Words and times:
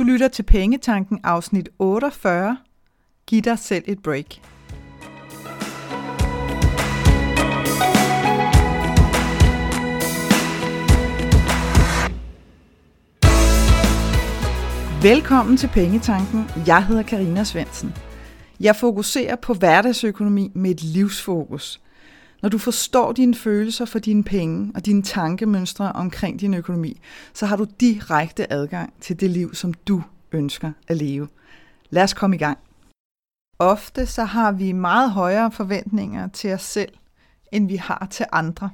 Du 0.00 0.04
lytter 0.04 0.28
til 0.28 0.42
Pengetanken 0.42 1.20
afsnit 1.24 1.68
48. 1.78 2.56
Giv 3.26 3.42
dig 3.42 3.58
selv 3.58 3.84
et 3.86 4.02
break. 4.02 4.40
Velkommen 15.02 15.56
til 15.56 15.68
Pengetanken. 15.68 16.44
Jeg 16.66 16.86
hedder 16.86 17.02
Karina 17.02 17.44
Svensen. 17.44 17.94
Jeg 18.60 18.76
fokuserer 18.76 19.36
på 19.36 19.54
hverdagsøkonomi 19.54 20.50
med 20.54 20.70
et 20.70 20.82
livsfokus. 20.82 21.80
Når 22.42 22.48
du 22.48 22.58
forstår 22.58 23.12
dine 23.12 23.34
følelser 23.34 23.84
for 23.84 23.98
dine 23.98 24.24
penge 24.24 24.72
og 24.74 24.86
dine 24.86 25.02
tankemønstre 25.02 25.92
omkring 25.92 26.40
din 26.40 26.54
økonomi, 26.54 27.00
så 27.34 27.46
har 27.46 27.56
du 27.56 27.66
direkte 27.80 28.52
adgang 28.52 28.92
til 29.00 29.20
det 29.20 29.30
liv, 29.30 29.54
som 29.54 29.74
du 29.74 30.02
ønsker 30.32 30.72
at 30.88 30.96
leve. 30.96 31.28
Lad 31.90 32.02
os 32.02 32.14
komme 32.14 32.36
i 32.36 32.38
gang. 32.38 32.58
Ofte 33.58 34.06
så 34.06 34.24
har 34.24 34.52
vi 34.52 34.72
meget 34.72 35.10
højere 35.10 35.52
forventninger 35.52 36.28
til 36.28 36.52
os 36.52 36.62
selv, 36.62 36.92
end 37.52 37.68
vi 37.68 37.76
har 37.76 38.06
til 38.10 38.26
andre. 38.32 38.70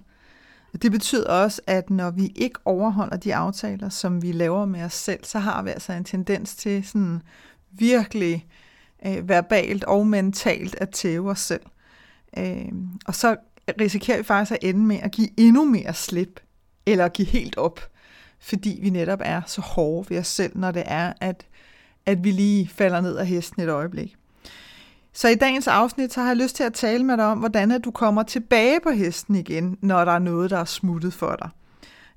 Det 0.83 0.93
betyder 0.93 1.31
også, 1.31 1.61
at 1.67 1.91
når 1.91 2.11
vi 2.11 2.33
ikke 2.35 2.59
overholder 2.65 3.17
de 3.17 3.35
aftaler, 3.35 3.89
som 3.89 4.23
vi 4.23 4.33
laver 4.33 4.65
med 4.65 4.83
os 4.83 4.93
selv, 4.93 5.25
så 5.25 5.39
har 5.39 5.63
vi 5.63 5.71
altså 5.71 5.93
en 5.93 6.05
tendens 6.05 6.57
til 6.57 6.85
sådan 6.85 7.23
virkelig 7.71 8.47
øh, 9.07 9.29
verbalt 9.29 9.85
og 9.85 10.07
mentalt 10.07 10.77
at 10.81 10.91
tæve 10.91 11.31
os 11.31 11.41
selv. 11.41 11.63
Øh, 12.39 12.73
og 13.07 13.15
så 13.15 13.37
risikerer 13.81 14.17
vi 14.17 14.23
faktisk 14.23 14.53
at 14.53 14.69
ende 14.69 14.81
med 14.81 14.99
at 15.03 15.11
give 15.11 15.29
endnu 15.37 15.65
mere 15.65 15.95
slip, 15.95 16.41
eller 16.87 17.05
at 17.05 17.13
give 17.13 17.29
helt 17.29 17.59
op, 17.59 17.81
fordi 18.41 18.79
vi 18.83 18.91
netop 18.91 19.21
er 19.25 19.43
så 19.47 19.61
hårde 19.61 20.11
ved 20.11 20.19
os 20.19 20.27
selv, 20.27 20.59
når 20.59 20.71
det 20.71 20.83
er, 20.87 21.13
at, 21.21 21.47
at 22.07 22.25
vi 22.25 22.31
lige 22.31 22.69
falder 22.69 23.01
ned 23.01 23.17
af 23.17 23.27
hesten 23.27 23.63
et 23.63 23.69
øjeblik. 23.69 24.17
Så 25.13 25.29
i 25.29 25.35
dagens 25.35 25.69
afsnit 25.69 26.13
så 26.13 26.21
har 26.21 26.29
jeg 26.29 26.37
lyst 26.37 26.57
til 26.57 26.65
at 26.65 26.75
tale 26.75 27.05
med 27.05 27.17
dig 27.17 27.25
om, 27.25 27.39
hvordan 27.39 27.71
at 27.71 27.85
du 27.85 27.91
kommer 27.91 28.23
tilbage 28.23 28.81
på 28.83 28.91
hesten 28.91 29.35
igen, 29.35 29.79
når 29.83 30.05
der 30.05 30.13
er 30.13 30.19
noget, 30.19 30.51
der 30.51 30.59
er 30.59 30.65
smuttet 30.65 31.13
for 31.15 31.37
dig. 31.37 31.51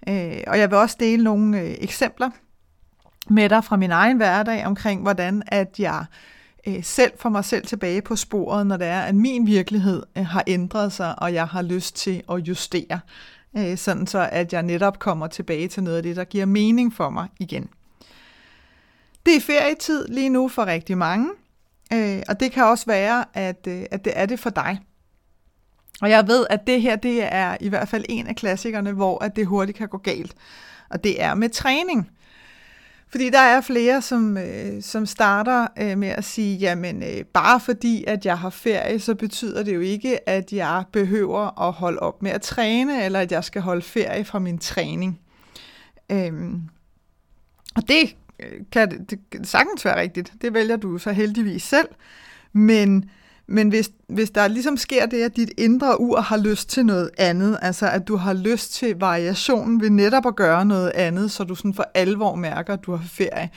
Øh, 0.07 0.43
og 0.47 0.59
jeg 0.59 0.69
vil 0.69 0.77
også 0.77 0.97
dele 0.99 1.23
nogle 1.23 1.61
øh, 1.61 1.75
eksempler 1.81 2.29
med 3.29 3.49
dig 3.49 3.63
fra 3.63 3.77
min 3.77 3.91
egen 3.91 4.17
hverdag 4.17 4.65
omkring, 4.65 5.01
hvordan 5.01 5.43
at 5.47 5.79
jeg 5.79 6.05
øh, 6.69 6.83
selv 6.83 7.11
for 7.17 7.29
mig 7.29 7.45
selv 7.45 7.65
tilbage 7.65 8.01
på 8.01 8.15
sporet, 8.15 8.67
når 8.67 8.77
det 8.77 8.87
er, 8.87 9.01
at 9.01 9.15
min 9.15 9.47
virkelighed 9.47 10.03
øh, 10.17 10.25
har 10.25 10.43
ændret 10.47 10.93
sig, 10.93 11.21
og 11.21 11.33
jeg 11.33 11.47
har 11.47 11.61
lyst 11.61 11.95
til 11.95 12.23
at 12.31 12.37
justere, 12.37 12.99
øh, 13.57 13.77
sådan 13.77 14.07
så 14.07 14.29
at 14.31 14.53
jeg 14.53 14.63
netop 14.63 14.99
kommer 14.99 15.27
tilbage 15.27 15.67
til 15.67 15.83
noget 15.83 15.97
af 15.97 16.03
det, 16.03 16.15
der 16.15 16.23
giver 16.23 16.45
mening 16.45 16.93
for 16.93 17.09
mig 17.09 17.27
igen. 17.39 17.69
Det 19.25 19.35
er 19.35 19.41
ferietid 19.41 20.07
lige 20.07 20.29
nu 20.29 20.47
for 20.47 20.65
rigtig 20.65 20.97
mange, 20.97 21.29
øh, 21.93 22.21
og 22.29 22.39
det 22.39 22.51
kan 22.51 22.63
også 22.63 22.85
være, 22.85 23.25
at, 23.33 23.67
øh, 23.67 23.83
at 23.91 24.05
det 24.05 24.13
er 24.15 24.25
det 24.25 24.39
for 24.39 24.49
dig. 24.49 24.79
Og 26.01 26.09
jeg 26.09 26.27
ved, 26.27 26.45
at 26.49 26.67
det 26.67 26.81
her 26.81 26.95
det 26.95 27.33
er 27.33 27.57
i 27.59 27.69
hvert 27.69 27.87
fald 27.87 28.05
en 28.09 28.27
af 28.27 28.35
klassikerne, 28.35 28.91
hvor 28.91 29.23
at 29.23 29.35
det 29.35 29.47
hurtigt 29.47 29.77
kan 29.77 29.87
gå 29.87 29.97
galt. 29.97 30.35
Og 30.89 31.03
det 31.03 31.21
er 31.21 31.33
med 31.33 31.49
træning. 31.49 32.09
Fordi 33.11 33.29
der 33.29 33.39
er 33.39 33.61
flere, 33.61 34.01
som, 34.01 34.37
øh, 34.37 34.81
som 34.81 35.05
starter 35.05 35.67
øh, 35.79 35.97
med 35.97 36.07
at 36.07 36.23
sige, 36.23 36.57
jamen 36.57 37.03
øh, 37.03 37.25
bare 37.33 37.59
fordi, 37.59 38.03
at 38.07 38.25
jeg 38.25 38.37
har 38.37 38.49
ferie, 38.49 38.99
så 38.99 39.15
betyder 39.15 39.63
det 39.63 39.75
jo 39.75 39.79
ikke, 39.79 40.29
at 40.29 40.53
jeg 40.53 40.83
behøver 40.91 41.67
at 41.67 41.73
holde 41.73 41.99
op 41.99 42.21
med 42.21 42.31
at 42.31 42.41
træne, 42.41 43.05
eller 43.05 43.19
at 43.19 43.31
jeg 43.31 43.43
skal 43.43 43.61
holde 43.61 43.81
ferie 43.81 44.25
fra 44.25 44.39
min 44.39 44.57
træning. 44.57 45.19
Øhm, 46.11 46.61
og 47.75 47.87
det 47.87 48.15
øh, 48.39 48.61
kan 48.71 49.05
det, 49.09 49.19
kan 49.31 49.43
sagtens 49.43 49.85
være 49.85 49.99
rigtigt. 49.99 50.33
Det 50.41 50.53
vælger 50.53 50.75
du 50.75 50.97
så 50.97 51.11
heldigvis 51.11 51.63
selv. 51.63 51.87
Men 52.53 53.09
men 53.51 53.69
hvis, 53.69 53.91
hvis 54.07 54.29
der 54.29 54.47
ligesom 54.47 54.77
sker 54.77 55.05
det, 55.05 55.23
at 55.23 55.35
dit 55.35 55.51
indre 55.57 56.01
ur 56.01 56.21
har 56.21 56.37
lyst 56.37 56.69
til 56.69 56.85
noget 56.85 57.09
andet, 57.17 57.59
altså 57.61 57.89
at 57.89 58.07
du 58.07 58.15
har 58.15 58.33
lyst 58.33 58.73
til 58.73 58.95
variationen 58.95 59.81
ved 59.81 59.89
netop 59.89 60.25
at 60.25 60.35
gøre 60.35 60.65
noget 60.65 60.91
andet, 60.95 61.31
så 61.31 61.43
du 61.43 61.55
sådan 61.55 61.73
for 61.73 61.85
alvor 61.93 62.35
mærker, 62.35 62.73
at 62.73 62.83
du 62.83 62.95
har 62.95 63.05
ferie, 63.07 63.49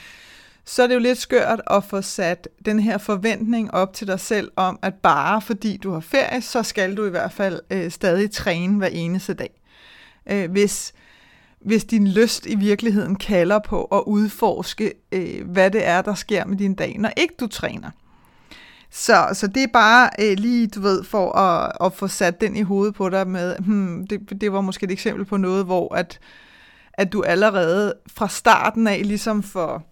så 0.65 0.83
er 0.83 0.87
det 0.87 0.95
jo 0.95 0.99
lidt 0.99 1.17
skørt 1.17 1.61
at 1.67 1.83
få 1.83 2.01
sat 2.01 2.47
den 2.65 2.79
her 2.79 2.97
forventning 2.97 3.73
op 3.73 3.93
til 3.93 4.07
dig 4.07 4.19
selv 4.19 4.51
om, 4.55 4.79
at 4.81 4.93
bare 4.93 5.41
fordi 5.41 5.77
du 5.77 5.91
har 5.91 5.99
ferie, 5.99 6.41
så 6.41 6.63
skal 6.63 6.97
du 6.97 7.05
i 7.05 7.09
hvert 7.09 7.31
fald 7.31 7.59
øh, 7.69 7.91
stadig 7.91 8.31
træne 8.31 8.77
hver 8.77 8.87
eneste 8.87 9.33
dag. 9.33 9.61
Øh, 10.25 10.51
hvis, 10.51 10.93
hvis 11.61 11.83
din 11.83 12.07
lyst 12.07 12.45
i 12.45 12.55
virkeligheden 12.55 13.15
kalder 13.15 13.59
på 13.59 13.83
at 13.83 14.03
udforske, 14.07 14.93
øh, 15.11 15.49
hvad 15.49 15.71
det 15.71 15.87
er, 15.87 16.01
der 16.01 16.13
sker 16.13 16.45
med 16.45 16.57
din 16.57 16.75
dag, 16.75 16.97
når 16.99 17.11
ikke 17.17 17.35
du 17.39 17.47
træner. 17.47 17.89
Så, 18.95 19.27
så 19.33 19.47
det 19.47 19.63
er 19.63 19.67
bare 19.73 20.09
øh, 20.19 20.37
lige, 20.37 20.67
du 20.67 20.81
ved, 20.81 21.03
for 21.03 21.31
at, 21.31 21.71
at 21.85 21.93
få 21.93 22.07
sat 22.07 22.41
den 22.41 22.55
i 22.55 22.61
hovedet 22.61 22.95
på 22.95 23.09
dig 23.09 23.27
med, 23.27 23.55
hmm, 23.59 24.07
det, 24.07 24.41
det 24.41 24.51
var 24.51 24.61
måske 24.61 24.83
et 24.83 24.91
eksempel 24.91 25.25
på 25.25 25.37
noget, 25.37 25.65
hvor 25.65 25.95
at, 25.95 26.19
at 26.93 27.13
du 27.13 27.23
allerede 27.23 27.93
fra 28.07 28.27
starten 28.27 28.87
af 28.87 29.01
ligesom 29.03 29.43
får, 29.43 29.83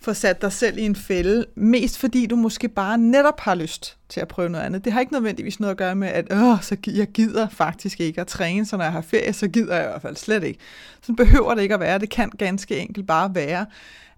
får 0.00 0.12
sat 0.12 0.42
dig 0.42 0.52
selv 0.52 0.78
i 0.78 0.82
en 0.82 0.96
fælde, 0.96 1.46
mest 1.54 1.98
fordi 1.98 2.26
du 2.26 2.36
måske 2.36 2.68
bare 2.68 2.98
netop 2.98 3.40
har 3.40 3.54
lyst 3.54 3.96
til 4.08 4.20
at 4.20 4.28
prøve 4.28 4.48
noget 4.48 4.64
andet. 4.64 4.84
Det 4.84 4.92
har 4.92 5.00
ikke 5.00 5.12
nødvendigvis 5.12 5.60
noget 5.60 5.70
at 5.70 5.78
gøre 5.78 5.94
med, 5.94 6.08
at 6.08 6.32
Åh, 6.32 6.62
så 6.62 6.76
jeg 6.86 7.06
gider 7.06 7.48
faktisk 7.48 8.00
ikke 8.00 8.20
at 8.20 8.26
træne, 8.26 8.66
så 8.66 8.76
når 8.76 8.84
jeg 8.84 8.92
har 8.92 9.00
ferie, 9.00 9.32
så 9.32 9.48
gider 9.48 9.74
jeg 9.74 9.84
i 9.84 9.88
hvert 9.88 10.02
fald 10.02 10.16
slet 10.16 10.44
ikke. 10.44 10.58
Så 11.02 11.12
behøver 11.12 11.54
det 11.54 11.62
ikke 11.62 11.74
at 11.74 11.80
være. 11.80 11.98
Det 11.98 12.10
kan 12.10 12.30
ganske 12.30 12.78
enkelt 12.78 13.06
bare 13.06 13.34
være, 13.34 13.66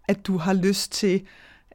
at 0.08 0.26
du 0.26 0.36
har 0.36 0.52
lyst 0.52 0.92
til 0.92 1.22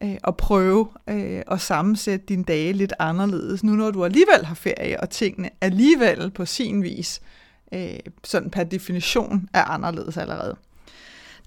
øh, 0.03 0.17
at 0.23 0.37
prøve 0.37 0.87
øh, 1.09 1.41
at 1.51 1.61
sammensætte 1.61 2.25
dine 2.25 2.43
dage 2.43 2.73
lidt 2.73 2.93
anderledes, 2.99 3.63
nu 3.63 3.71
når 3.71 3.91
du 3.91 4.05
alligevel 4.05 4.45
har 4.45 4.55
ferie, 4.55 4.99
og 4.99 5.09
tingene 5.09 5.49
alligevel 5.61 6.31
på 6.31 6.45
sin 6.45 6.83
vis, 6.83 7.21
øh, 7.73 7.99
sådan 8.23 8.49
per 8.49 8.63
definition, 8.63 9.49
er 9.53 9.63
anderledes 9.63 10.17
allerede. 10.17 10.55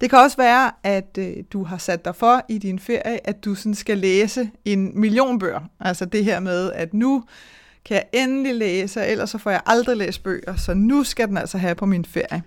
Det 0.01 0.11
kan 0.11 0.19
også 0.19 0.37
være, 0.37 0.73
at 0.83 1.19
øh, 1.19 1.37
du 1.53 1.65
har 1.65 1.79
sat 1.79 2.05
dig 2.05 2.17
for 2.17 2.45
i 2.49 2.59
din 2.59 2.79
ferie, 2.79 3.29
at 3.29 3.45
du 3.45 3.55
sådan 3.55 3.75
skal 3.75 3.99
læse 3.99 4.51
en 4.65 5.01
million 5.01 5.39
bøger. 5.39 5.61
Altså 5.81 6.05
det 6.05 6.25
her 6.25 6.41
med, 6.41 6.73
at 6.73 6.95
nu 6.95 7.25
kan 7.85 7.95
jeg 7.95 8.05
endelig 8.13 8.55
læse, 8.55 9.07
ellers 9.07 9.31
så 9.31 9.39
får 9.39 9.51
jeg 9.51 9.61
aldrig 9.67 9.97
læst 9.97 10.23
bøger, 10.23 10.57
så 10.57 10.75
nu 10.75 11.05
skal 11.05 11.29
den 11.29 11.37
altså 11.37 11.59
have 11.59 11.75
på 11.75 11.87
min 11.87 12.05
ferie. 12.05 12.43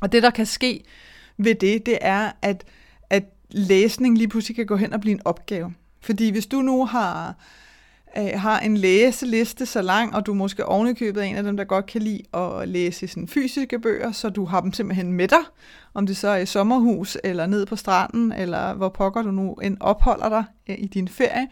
Og 0.00 0.12
det, 0.12 0.22
der 0.22 0.30
kan 0.30 0.46
ske 0.46 0.84
ved 1.38 1.54
det, 1.54 1.86
det 1.86 1.98
er, 2.00 2.32
at, 2.42 2.64
at 3.10 3.24
læsning 3.54 4.18
lige 4.18 4.28
pludselig 4.28 4.56
kan 4.56 4.66
gå 4.66 4.76
hen 4.76 4.92
og 4.92 5.00
blive 5.00 5.12
en 5.12 5.20
opgave. 5.24 5.74
Fordi 6.00 6.30
hvis 6.30 6.46
du 6.46 6.62
nu 6.62 6.86
har, 6.86 7.34
øh, 8.18 8.40
har 8.40 8.60
en 8.60 8.76
læseliste 8.76 9.66
så 9.66 9.82
lang, 9.82 10.14
og 10.14 10.26
du 10.26 10.34
måske 10.34 10.66
ovenikøbet 10.66 11.24
en 11.24 11.36
af 11.36 11.42
dem, 11.42 11.56
der 11.56 11.64
godt 11.64 11.86
kan 11.86 12.02
lide 12.02 12.22
at 12.34 12.68
læse 12.68 13.08
sådan 13.08 13.28
fysiske 13.28 13.78
bøger, 13.78 14.12
så 14.12 14.28
du 14.28 14.44
har 14.44 14.60
dem 14.60 14.72
simpelthen 14.72 15.12
med 15.12 15.28
dig, 15.28 15.42
om 15.94 16.06
det 16.06 16.16
så 16.16 16.28
er 16.28 16.36
i 16.36 16.46
sommerhus, 16.46 17.16
eller 17.24 17.46
ned 17.46 17.66
på 17.66 17.76
stranden, 17.76 18.32
eller 18.32 18.74
hvor 18.74 18.88
pokker 18.88 19.22
du 19.22 19.30
nu 19.30 19.54
end 19.54 19.76
opholder 19.80 20.28
dig 20.28 20.44
øh, 20.68 20.76
i 20.78 20.86
din 20.86 21.08
ferie, 21.08 21.48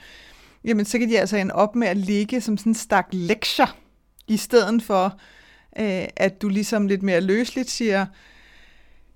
jamen 0.64 0.84
så 0.84 0.98
kan 0.98 1.08
de 1.08 1.20
altså 1.20 1.36
ende 1.36 1.54
op 1.54 1.76
med 1.76 1.88
at 1.88 1.96
ligge 1.96 2.40
som 2.40 2.56
sådan 2.56 2.70
en 2.70 2.74
stak 2.74 3.06
lektier, 3.12 3.76
i 4.28 4.36
stedet 4.36 4.82
for, 4.82 5.04
øh, 5.78 6.04
at 6.16 6.42
du 6.42 6.48
ligesom 6.48 6.86
lidt 6.86 7.02
mere 7.02 7.20
løsligt 7.20 7.70
siger, 7.70 8.06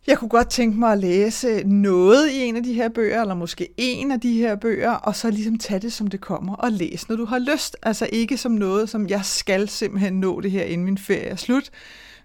jeg 0.06 0.18
kunne 0.18 0.28
godt 0.28 0.50
tænke 0.50 0.78
mig 0.78 0.92
at 0.92 0.98
læse 0.98 1.62
noget 1.64 2.30
i 2.30 2.40
en 2.40 2.56
af 2.56 2.62
de 2.62 2.72
her 2.72 2.88
bøger, 2.88 3.20
eller 3.20 3.34
måske 3.34 3.68
en 3.76 4.10
af 4.10 4.20
de 4.20 4.32
her 4.38 4.56
bøger, 4.56 4.92
og 4.92 5.16
så 5.16 5.30
ligesom 5.30 5.58
tage 5.58 5.80
det, 5.80 5.92
som 5.92 6.06
det 6.06 6.20
kommer, 6.20 6.54
og 6.54 6.72
læse, 6.72 7.06
når 7.08 7.16
du 7.16 7.24
har 7.24 7.38
lyst. 7.38 7.76
Altså 7.82 8.08
ikke 8.12 8.36
som 8.36 8.52
noget, 8.52 8.88
som 8.88 9.08
jeg 9.08 9.24
skal 9.24 9.68
simpelthen 9.68 10.20
nå 10.20 10.40
det 10.40 10.50
her, 10.50 10.62
inden 10.62 10.84
min 10.84 10.98
ferie 10.98 11.22
er 11.22 11.36
slut, 11.36 11.70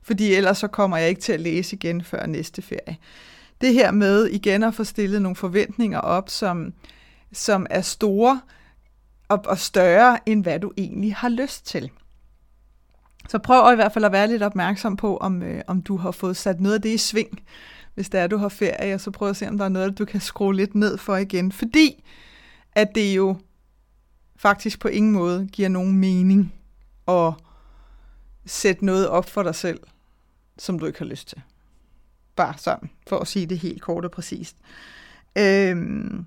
fordi 0.04 0.34
ellers 0.34 0.58
så 0.58 0.68
kommer 0.68 0.98
jeg 0.98 1.10
ikke 1.10 1.22
til 1.22 1.34
at 1.34 1.40
læse 1.40 1.76
igen 1.76 2.04
før 2.04 2.26
næste 2.26 2.62
ferie. 2.62 2.98
Det 3.62 3.74
her 3.74 3.92
med 3.92 4.26
igen 4.26 4.64
at 4.64 4.74
få 4.74 4.84
stillet 4.84 5.22
nogle 5.22 5.36
forventninger 5.36 6.00
op, 6.00 6.30
som, 6.30 6.74
som 7.34 7.68
er 7.70 7.82
store 7.82 8.42
og, 9.30 9.40
og 9.46 9.60
større, 9.60 10.20
end 10.26 10.44
hvad 10.44 10.60
du 10.60 10.72
egentlig 10.78 11.16
har 11.16 11.30
lyst 11.30 11.66
til. 11.66 11.92
Så 13.30 13.38
prøv 13.38 13.74
i 13.74 13.76
hvert 13.76 13.92
fald 13.92 14.06
at 14.06 14.12
være 14.12 14.28
lidt 14.28 14.44
opmærksom 14.44 14.96
på, 14.96 15.18
om, 15.18 15.44
øh, 15.44 15.62
om 15.68 15.82
du 15.82 15.98
har 15.98 16.12
fået 16.12 16.38
sat 16.38 16.62
noget 16.62 16.76
af 16.76 16.82
det 16.82 16.90
i 16.90 16.98
sving, 16.98 17.40
hvis 17.96 18.10
det 18.10 18.20
er, 18.20 18.28
du 18.28 18.38
har 18.38 18.50
ferie, 18.50 18.94
og 18.94 19.02
så 19.02 19.12
prøv 19.12 19.30
at 19.30 19.38
se, 19.38 19.48
om 19.48 19.58
der 19.58 19.66
er 19.66 19.70
noget, 19.70 19.98
du 19.98 20.06
kan 20.06 20.22
skrue 20.22 20.56
lidt 20.56 20.76
ned 20.76 20.98
for 20.98 21.16
igen. 21.16 21.52
Fordi 21.52 22.04
at 22.72 22.96
det 22.96 23.16
jo 23.16 23.36
faktisk 24.36 24.80
på 24.80 24.88
ingen 24.88 25.12
måde 25.12 25.48
giver 25.48 25.70
nogen 25.70 25.98
mening 25.98 26.54
at 27.08 27.34
sætte 28.46 28.86
noget 28.86 29.08
op 29.08 29.30
for 29.30 29.44
dig 29.44 29.56
selv, 29.56 29.80
som 30.58 30.80
du 30.80 30.86
ikke 30.86 31.00
har 31.00 31.06
lyst 31.06 31.28
til. 31.28 31.42
Bare 32.36 32.58
sådan, 32.58 32.90
for 33.08 33.20
at 33.20 33.28
sige 33.28 33.46
det 33.46 33.60
helt 33.60 33.82
kort 33.82 34.06
og 34.06 34.12
præcist. 34.12 34.56
Øhm, 35.38 36.26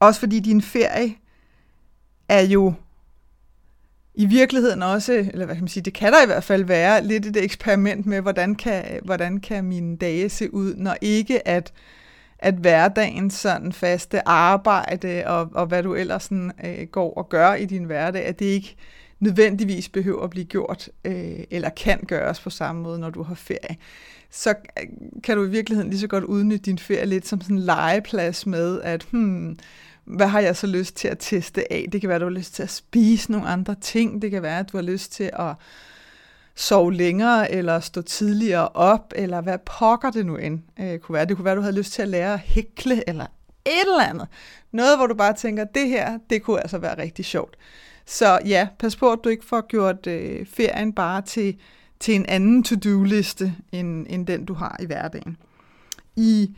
også 0.00 0.20
fordi 0.20 0.40
din 0.40 0.62
ferie 0.62 1.16
er 2.28 2.40
jo 2.40 2.74
i 4.14 4.26
virkeligheden 4.26 4.82
også, 4.82 5.12
eller 5.12 5.44
hvad 5.44 5.54
kan 5.54 5.64
man 5.64 5.68
sige, 5.68 5.82
det 5.82 5.94
kan 5.94 6.12
der 6.12 6.22
i 6.22 6.26
hvert 6.26 6.44
fald 6.44 6.64
være, 6.64 7.04
lidt 7.04 7.26
et 7.26 7.36
eksperiment 7.36 8.06
med, 8.06 8.20
hvordan 8.20 8.54
kan, 8.54 8.84
hvordan 9.04 9.40
kan 9.40 9.64
mine 9.64 9.96
dage 9.96 10.28
se 10.28 10.54
ud, 10.54 10.74
når 10.74 10.96
ikke 11.00 11.48
at, 11.48 11.72
at 12.38 12.54
hverdagen 12.54 13.30
sådan 13.30 13.72
faste 13.72 14.28
arbejde 14.28 15.22
og, 15.26 15.48
og 15.54 15.66
hvad 15.66 15.82
du 15.82 15.94
ellers 15.94 16.22
sådan, 16.22 16.52
øh, 16.64 16.86
går 16.86 17.14
og 17.14 17.28
gør 17.28 17.54
i 17.54 17.64
din 17.64 17.84
hverdag, 17.84 18.24
at 18.24 18.38
det 18.38 18.46
ikke 18.46 18.76
nødvendigvis 19.20 19.88
behøver 19.88 20.24
at 20.24 20.30
blive 20.30 20.44
gjort 20.44 20.88
øh, 21.04 21.40
eller 21.50 21.68
kan 21.68 22.00
gøres 22.06 22.40
på 22.40 22.50
samme 22.50 22.82
måde, 22.82 22.98
når 22.98 23.10
du 23.10 23.22
har 23.22 23.34
ferie. 23.34 23.76
Så 24.30 24.50
øh, 24.50 24.86
kan 25.22 25.36
du 25.36 25.44
i 25.44 25.50
virkeligheden 25.50 25.90
lige 25.90 26.00
så 26.00 26.06
godt 26.06 26.24
udnytte 26.24 26.64
din 26.64 26.78
ferie 26.78 27.06
lidt 27.06 27.26
som 27.26 27.40
sådan 27.40 27.56
en 27.56 27.62
legeplads 27.62 28.46
med, 28.46 28.80
at 28.82 29.06
hmm, 29.10 29.58
hvad 30.16 30.26
har 30.26 30.40
jeg 30.40 30.56
så 30.56 30.66
lyst 30.66 30.96
til 30.96 31.08
at 31.08 31.16
teste 31.20 31.72
af? 31.72 31.86
Det 31.92 32.00
kan 32.00 32.08
være, 32.08 32.16
at 32.16 32.20
du 32.20 32.26
har 32.26 32.30
lyst 32.30 32.54
til 32.54 32.62
at 32.62 32.70
spise 32.70 33.32
nogle 33.32 33.48
andre 33.48 33.74
ting. 33.80 34.22
Det 34.22 34.30
kan 34.30 34.42
være, 34.42 34.58
at 34.58 34.72
du 34.72 34.76
har 34.76 34.82
lyst 34.82 35.12
til 35.12 35.30
at 35.32 35.54
sove 36.54 36.94
længere, 36.94 37.52
eller 37.52 37.80
stå 37.80 38.02
tidligere 38.02 38.68
op, 38.68 39.12
eller 39.16 39.40
hvad 39.40 39.58
pokker 39.58 40.10
det 40.10 40.26
nu 40.26 40.36
end 40.36 40.60
øh, 40.80 40.98
kunne 40.98 41.14
være. 41.14 41.24
Det 41.24 41.36
kunne 41.36 41.44
være, 41.44 41.52
at 41.52 41.56
du 41.56 41.62
havde 41.62 41.76
lyst 41.76 41.92
til 41.92 42.02
at 42.02 42.08
lære 42.08 42.32
at 42.32 42.38
hækle, 42.38 43.08
eller 43.08 43.26
et 43.66 43.80
eller 43.80 44.04
andet. 44.04 44.28
Noget, 44.72 44.98
hvor 44.98 45.06
du 45.06 45.14
bare 45.14 45.32
tænker, 45.32 45.64
det 45.64 45.88
her, 45.88 46.18
det 46.30 46.42
kunne 46.42 46.60
altså 46.60 46.78
være 46.78 46.98
rigtig 46.98 47.24
sjovt. 47.24 47.56
Så 48.06 48.38
ja, 48.46 48.68
pas 48.78 48.96
på, 48.96 49.12
at 49.12 49.18
du 49.24 49.28
ikke 49.28 49.44
får 49.44 49.66
gjort 49.66 50.06
øh, 50.06 50.46
ferien 50.46 50.92
bare 50.92 51.22
til, 51.22 51.56
til 52.00 52.14
en 52.14 52.26
anden 52.26 52.62
to-do-liste, 52.62 53.54
end, 53.72 54.06
end 54.08 54.26
den, 54.26 54.44
du 54.44 54.54
har 54.54 54.76
i 54.80 54.86
hverdagen. 54.86 55.36
I 56.16 56.50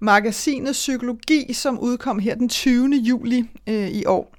magasinet 0.00 0.72
Psykologi, 0.72 1.52
som 1.52 1.78
udkom 1.78 2.18
her 2.18 2.34
den 2.34 2.48
20. 2.48 2.96
juli 2.96 3.50
øh, 3.66 3.88
i 3.88 4.06
år, 4.06 4.34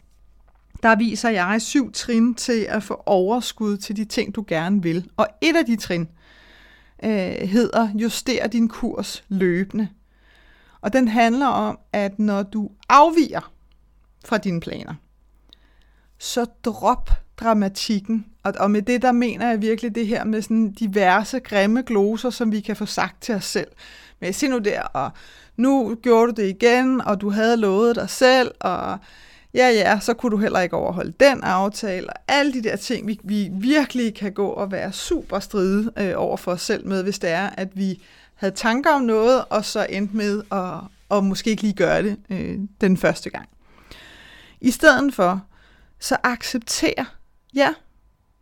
der 0.84 0.96
viser 0.96 1.30
jeg 1.30 1.62
syv 1.62 1.92
trin 1.92 2.36
til 2.36 2.66
at 2.70 2.84
få 2.84 3.04
overskud 3.06 3.78
til 3.78 3.98
de 3.98 4.06
ting, 4.06 4.36
du 4.36 4.46
gerne 4.48 4.84
vil. 4.84 5.10
Og 5.18 5.28
et 5.42 5.56
af 5.56 5.66
de 5.66 5.76
trin 5.76 6.08
øh, 7.04 7.50
hedder 7.50 7.90
Juster 7.96 8.48
din 8.48 8.68
kurs 8.68 9.24
løbende. 9.30 9.88
Og 10.82 10.94
den 10.94 11.08
handler 11.08 11.48
om, 11.48 11.80
at 11.94 12.20
når 12.20 12.44
du 12.44 12.70
afviger 12.90 13.52
fra 14.26 14.38
dine 14.38 14.60
planer, 14.60 14.94
så 16.18 16.46
drop 16.64 17.10
dramatikken. 17.38 18.26
Og, 18.44 18.54
og 18.60 18.72
med 18.72 18.82
det, 18.82 19.02
der 19.02 19.12
mener 19.12 19.50
jeg 19.50 19.62
virkelig 19.62 19.96
det 19.96 20.08
her 20.08 20.24
med 20.24 20.42
sådan 20.42 20.72
diverse 20.72 21.40
grimme 21.40 21.82
gloser, 21.82 22.30
som 22.30 22.52
vi 22.52 22.60
kan 22.60 22.76
få 22.76 22.86
sagt 22.86 23.22
til 23.22 23.36
os 23.36 23.46
selv. 23.46 23.68
Men 24.20 24.34
se 24.34 24.48
nu 24.48 24.58
der, 24.58 24.82
og 24.82 25.12
nu 25.60 25.96
gjorde 26.02 26.32
du 26.32 26.42
det 26.42 26.50
igen, 26.50 27.02
og 27.02 27.22
du 27.22 27.30
havde 27.30 27.58
lovet 27.58 27.96
dig 27.96 28.10
selv, 28.10 28.52
og 28.60 28.98
ja, 29.54 29.70
ja, 29.70 30.00
så 30.00 30.14
kunne 30.14 30.32
du 30.32 30.38
heller 30.38 30.60
ikke 30.60 30.76
overholde 30.76 31.14
den 31.20 31.44
aftale, 31.44 32.10
og 32.10 32.16
alle 32.28 32.54
de 32.54 32.64
der 32.64 32.76
ting, 32.76 33.08
vi, 33.08 33.20
vi 33.24 33.50
virkelig 33.54 34.16
kan 34.16 34.34
gå 34.34 34.48
og 34.48 34.72
være 34.72 34.94
super 34.94 35.40
stride 35.40 35.92
øh, 35.98 36.14
over 36.16 36.38
for 36.38 36.52
os 36.52 36.62
selv 36.62 36.88
med, 36.88 37.04
hvis 37.04 37.20
det 37.20 37.30
er, 37.30 37.50
at 37.50 37.78
vi 37.78 38.02
havde 38.36 38.56
tanker 38.56 38.92
om 38.92 39.02
noget, 39.02 39.46
og 39.50 39.66
så 39.66 39.88
endte 39.90 40.18
med 40.18 40.44
at, 40.52 40.80
og 41.10 41.24
måske 41.24 41.50
ikke 41.50 41.62
lige 41.62 41.74
gøre 41.74 42.04
det 42.04 42.18
øh, 42.30 42.60
den 42.82 42.98
første 42.98 43.30
gang. 43.30 43.50
I 44.62 44.72
stedet 44.72 45.14
for, 45.14 45.46
så 46.00 46.18
accepter, 46.24 47.06
ja, 47.54 47.74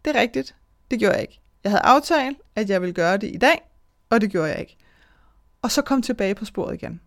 det 0.05 0.15
er 0.15 0.19
rigtigt, 0.21 0.55
det 0.91 0.99
gjorde 0.99 1.13
jeg 1.13 1.21
ikke. 1.21 1.41
Jeg 1.63 1.71
havde 1.71 1.83
aftalt, 1.83 2.37
at 2.55 2.69
jeg 2.69 2.81
ville 2.81 2.93
gøre 2.93 3.17
det 3.17 3.27
i 3.33 3.37
dag, 3.37 3.61
og 4.09 4.21
det 4.21 4.31
gjorde 4.31 4.49
jeg 4.49 4.59
ikke. 4.59 4.77
Og 5.61 5.71
så 5.71 5.81
kom 5.81 6.01
tilbage 6.01 6.35
på 6.35 6.45
sporet 6.45 6.73
igen 6.73 7.01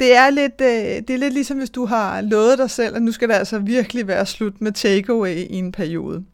det 0.00 0.16
er 0.16 0.30
lidt, 0.30 0.60
øh, 0.60 0.68
det 1.08 1.10
er 1.10 1.16
lidt 1.16 1.34
ligesom, 1.34 1.58
hvis 1.58 1.70
du 1.70 1.84
har 1.84 2.20
lovet 2.20 2.58
dig 2.58 2.70
selv, 2.70 2.96
at 2.96 3.02
nu 3.02 3.12
skal 3.12 3.28
det 3.28 3.34
altså 3.34 3.58
virkelig 3.58 4.06
være 4.06 4.26
slut 4.26 4.60
med 4.60 4.72
takeaway 4.72 5.36
i 5.36 5.54
en 5.54 5.72
periode. 5.72 6.24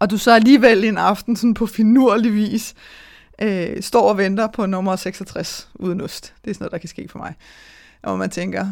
Og 0.00 0.10
du 0.10 0.18
så 0.18 0.30
alligevel 0.30 0.84
en 0.84 0.98
aften 0.98 1.36
sådan 1.36 1.54
på 1.54 1.66
finurlig 1.66 2.34
vis 2.34 2.74
øh, 3.42 3.82
står 3.82 4.08
og 4.08 4.18
venter 4.18 4.46
på 4.46 4.66
nummer 4.66 4.96
66 4.96 5.68
uden 5.74 6.00
ost. 6.00 6.34
Det 6.44 6.50
er 6.50 6.54
sådan 6.54 6.62
noget, 6.62 6.72
der 6.72 6.78
kan 6.78 6.88
ske 6.88 7.08
for 7.08 7.18
mig. 7.18 7.34
Og 8.02 8.18
man 8.18 8.30
tænker, 8.30 8.66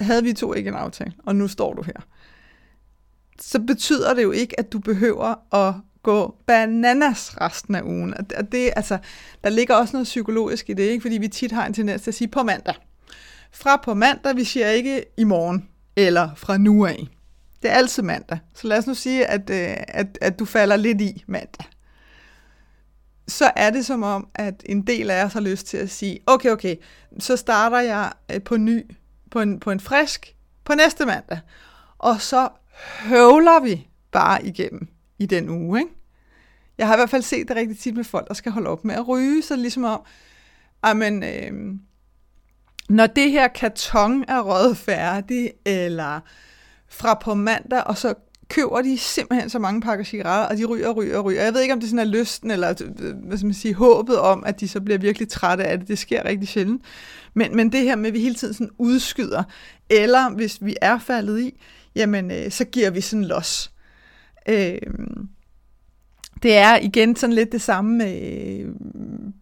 havde 0.00 0.22
vi 0.22 0.32
to 0.32 0.54
ikke 0.54 0.68
en 0.68 0.74
aftale, 0.74 1.12
og 1.26 1.36
nu 1.36 1.48
står 1.48 1.74
du 1.74 1.82
her. 1.82 2.06
Så 3.40 3.60
betyder 3.60 4.14
det 4.14 4.22
jo 4.22 4.30
ikke, 4.30 4.60
at 4.60 4.72
du 4.72 4.78
behøver 4.78 5.54
at 5.54 5.74
gå 6.02 6.36
bananas 6.46 7.40
resten 7.40 7.74
af 7.74 7.82
ugen. 7.82 8.14
Og 8.14 8.52
det, 8.52 8.70
altså, 8.76 8.98
der 9.44 9.50
ligger 9.50 9.74
også 9.74 9.92
noget 9.96 10.04
psykologisk 10.04 10.70
i 10.70 10.72
det, 10.72 10.82
ikke? 10.82 11.02
fordi 11.02 11.18
vi 11.18 11.28
tit 11.28 11.52
har 11.52 11.66
en 11.66 11.74
tendens 11.74 12.02
til 12.02 12.10
at 12.10 12.14
sige 12.14 12.28
på 12.28 12.42
mandag 12.42 12.74
fra 13.58 13.76
på 13.76 13.94
mandag, 13.94 14.36
vi 14.36 14.44
siger 14.44 14.68
ikke 14.68 15.04
i 15.16 15.24
morgen, 15.24 15.68
eller 15.96 16.34
fra 16.36 16.58
nu 16.58 16.86
af. 16.86 17.08
Det 17.62 17.70
er 17.70 17.74
altid 17.74 18.02
mandag. 18.02 18.38
Så 18.54 18.66
lad 18.66 18.78
os 18.78 18.86
nu 18.86 18.94
sige, 18.94 19.26
at, 19.26 19.50
øh, 19.50 19.76
at, 19.88 20.18
at 20.20 20.38
du 20.38 20.44
falder 20.44 20.76
lidt 20.76 21.00
i 21.00 21.24
mandag. 21.26 21.66
Så 23.28 23.50
er 23.56 23.70
det 23.70 23.86
som 23.86 24.02
om, 24.02 24.28
at 24.34 24.62
en 24.66 24.86
del 24.86 25.10
af 25.10 25.24
os 25.24 25.32
har 25.32 25.40
lyst 25.40 25.66
til 25.66 25.76
at 25.76 25.90
sige, 25.90 26.20
okay, 26.26 26.50
okay, 26.50 26.76
så 27.18 27.36
starter 27.36 27.80
jeg 27.80 28.12
øh, 28.32 28.42
på 28.42 28.56
ny, 28.56 28.96
på 29.30 29.40
en, 29.40 29.60
på 29.60 29.70
en 29.70 29.80
frisk, 29.80 30.34
på 30.64 30.74
næste 30.74 31.06
mandag. 31.06 31.40
Og 31.98 32.20
så 32.20 32.48
høvler 33.00 33.60
vi 33.60 33.88
bare 34.12 34.44
igennem 34.44 34.88
i 35.18 35.26
den 35.26 35.48
uge, 35.48 35.78
ikke? 35.78 35.90
Jeg 36.78 36.86
har 36.86 36.94
i 36.94 36.98
hvert 36.98 37.10
fald 37.10 37.22
set 37.22 37.48
det 37.48 37.56
rigtig 37.56 37.78
tit 37.78 37.96
med 37.96 38.04
folk, 38.04 38.28
der 38.28 38.34
skal 38.34 38.52
holde 38.52 38.70
op 38.70 38.84
med 38.84 38.94
at 38.94 39.08
ryge, 39.08 39.42
så 39.42 39.56
ligesom 39.56 39.84
om, 39.84 40.00
amen, 40.82 41.22
øh, 41.22 41.78
når 42.88 43.06
det 43.06 43.30
her 43.30 43.48
karton 43.48 44.24
er 44.28 44.40
røget 44.40 44.76
færdig, 44.76 45.52
eller 45.64 46.20
fra 46.88 47.14
på 47.14 47.34
mandag, 47.34 47.84
og 47.86 47.98
så 47.98 48.14
køber 48.48 48.82
de 48.82 48.98
simpelthen 48.98 49.50
så 49.50 49.58
mange 49.58 49.80
pakker 49.80 50.04
cigaretter, 50.04 50.46
og 50.46 50.56
de 50.56 50.64
ryger 50.64 50.88
og 50.88 50.96
ryger 50.96 51.18
og 51.18 51.24
ryger. 51.24 51.42
Jeg 51.42 51.54
ved 51.54 51.60
ikke, 51.60 51.74
om 51.74 51.80
det 51.80 51.88
sådan 51.88 52.06
er 52.06 52.10
lysten, 52.10 52.50
eller 52.50 52.74
øh, 52.82 53.08
øh, 53.08 53.16
hvad 53.16 53.36
skal 53.36 53.46
man 53.46 53.54
sige, 53.54 53.74
håbet 53.74 54.18
om, 54.18 54.44
at 54.46 54.60
de 54.60 54.68
så 54.68 54.80
bliver 54.80 54.98
virkelig 54.98 55.28
trætte 55.28 55.64
af 55.64 55.78
det. 55.78 55.88
Det 55.88 55.98
sker 55.98 56.24
rigtig 56.24 56.48
sjældent. 56.48 56.82
Men, 57.34 57.56
men 57.56 57.72
det 57.72 57.80
her 57.80 57.96
med, 57.96 58.06
at 58.06 58.14
vi 58.14 58.20
hele 58.20 58.34
tiden 58.34 58.54
sådan 58.54 58.70
udskyder, 58.78 59.42
eller 59.90 60.30
hvis 60.30 60.58
vi 60.60 60.76
er 60.82 60.98
faldet 60.98 61.40
i, 61.40 61.60
jamen, 61.94 62.30
øh, 62.30 62.50
så 62.50 62.64
giver 62.64 62.90
vi 62.90 63.00
sådan 63.00 63.24
los. 63.24 63.72
Øh, 64.48 64.78
det 66.42 66.56
er 66.56 66.76
igen 66.76 67.16
sådan 67.16 67.34
lidt 67.34 67.52
det 67.52 67.62
samme 67.62 67.96
med 67.96 68.22
øh, 68.22 68.68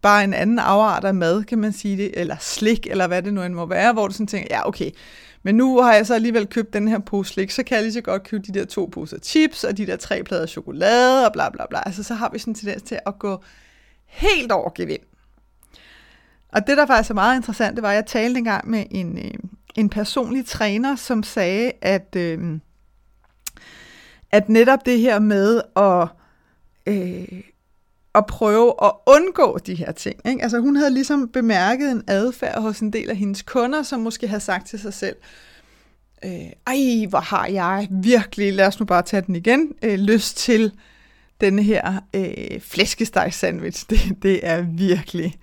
bare 0.01 0.23
en 0.23 0.33
anden 0.33 0.59
afart 0.59 1.03
af 1.03 1.13
mad, 1.13 1.43
kan 1.43 1.57
man 1.59 1.73
sige 1.73 1.97
det, 1.97 2.11
eller 2.13 2.35
slik, 2.39 2.87
eller 2.89 3.07
hvad 3.07 3.21
det 3.21 3.33
nu 3.33 3.43
end 3.43 3.53
må 3.53 3.65
være, 3.65 3.93
hvor 3.93 4.07
du 4.07 4.13
sådan 4.13 4.27
tænker, 4.27 4.47
ja 4.55 4.67
okay, 4.67 4.91
men 5.43 5.55
nu 5.55 5.81
har 5.81 5.93
jeg 5.93 6.07
så 6.07 6.13
alligevel 6.13 6.47
købt 6.47 6.73
den 6.73 6.87
her 6.87 6.99
pose 6.99 7.33
slik, 7.33 7.51
så 7.51 7.63
kan 7.63 7.75
jeg 7.75 7.83
lige 7.83 7.93
så 7.93 8.01
godt 8.01 8.23
købe 8.23 8.43
de 8.47 8.59
der 8.59 8.65
to 8.65 8.89
poser 8.91 9.17
chips, 9.19 9.63
og 9.63 9.77
de 9.77 9.87
der 9.87 9.95
tre 9.95 10.23
plader 10.23 10.45
chokolade, 10.45 11.25
og 11.25 11.33
bla 11.33 11.49
bla 11.49 11.65
bla. 11.69 11.79
Altså 11.85 12.03
så 12.03 12.13
har 12.13 12.29
vi 12.33 12.39
sådan 12.39 12.51
en 12.51 12.55
tendens 12.55 12.81
til 12.81 12.99
at 13.05 13.19
gå 13.19 13.43
helt 14.05 14.51
over 14.51 14.69
gevind. 14.75 15.01
Og 16.51 16.67
det, 16.67 16.77
der 16.77 16.85
faktisk 16.85 17.09
er 17.09 17.15
meget 17.15 17.35
interessant, 17.35 17.75
det 17.75 17.83
var, 17.83 17.89
at 17.89 17.95
jeg 17.95 18.05
talte 18.05 18.37
engang 18.37 18.69
med 18.69 18.83
en, 18.91 19.17
øh, 19.17 19.33
en 19.75 19.89
personlig 19.89 20.45
træner, 20.45 20.95
som 20.95 21.23
sagde, 21.23 21.71
at, 21.81 22.15
øh, 22.15 22.59
at 24.31 24.49
netop 24.49 24.85
det 24.85 24.99
her 24.99 25.19
med 25.19 25.61
at 25.75 26.07
øh, 26.87 27.41
at 28.15 28.25
prøve 28.25 28.73
at 28.83 28.91
undgå 29.05 29.57
de 29.65 29.75
her 29.75 29.91
ting. 29.91 30.19
Ikke? 30.25 30.43
Altså 30.43 30.59
hun 30.59 30.75
havde 30.75 30.93
ligesom 30.93 31.29
bemærket 31.29 31.91
en 31.91 32.03
adfærd 32.07 32.61
hos 32.61 32.79
en 32.79 32.93
del 32.93 33.09
af 33.09 33.15
hendes 33.15 33.41
kunder, 33.41 33.83
som 33.83 33.99
måske 33.99 34.27
havde 34.27 34.41
sagt 34.41 34.67
til 34.67 34.79
sig 34.79 34.93
selv, 34.93 35.15
øh, 36.25 36.31
ej, 36.67 37.05
hvor 37.09 37.19
har 37.19 37.47
jeg 37.47 37.87
virkelig, 37.91 38.53
lad 38.53 38.67
os 38.67 38.79
nu 38.79 38.85
bare 38.85 39.01
tage 39.01 39.21
den 39.21 39.35
igen, 39.35 39.73
øh, 39.81 39.99
lyst 39.99 40.37
til 40.37 40.71
denne 41.41 41.63
her 41.63 41.99
øh, 42.13 42.61
flæskesteg 42.61 43.33
sandwich. 43.33 43.85
Det, 43.89 43.99
det 44.23 44.39
er 44.43 44.61
virkelig, 44.61 45.35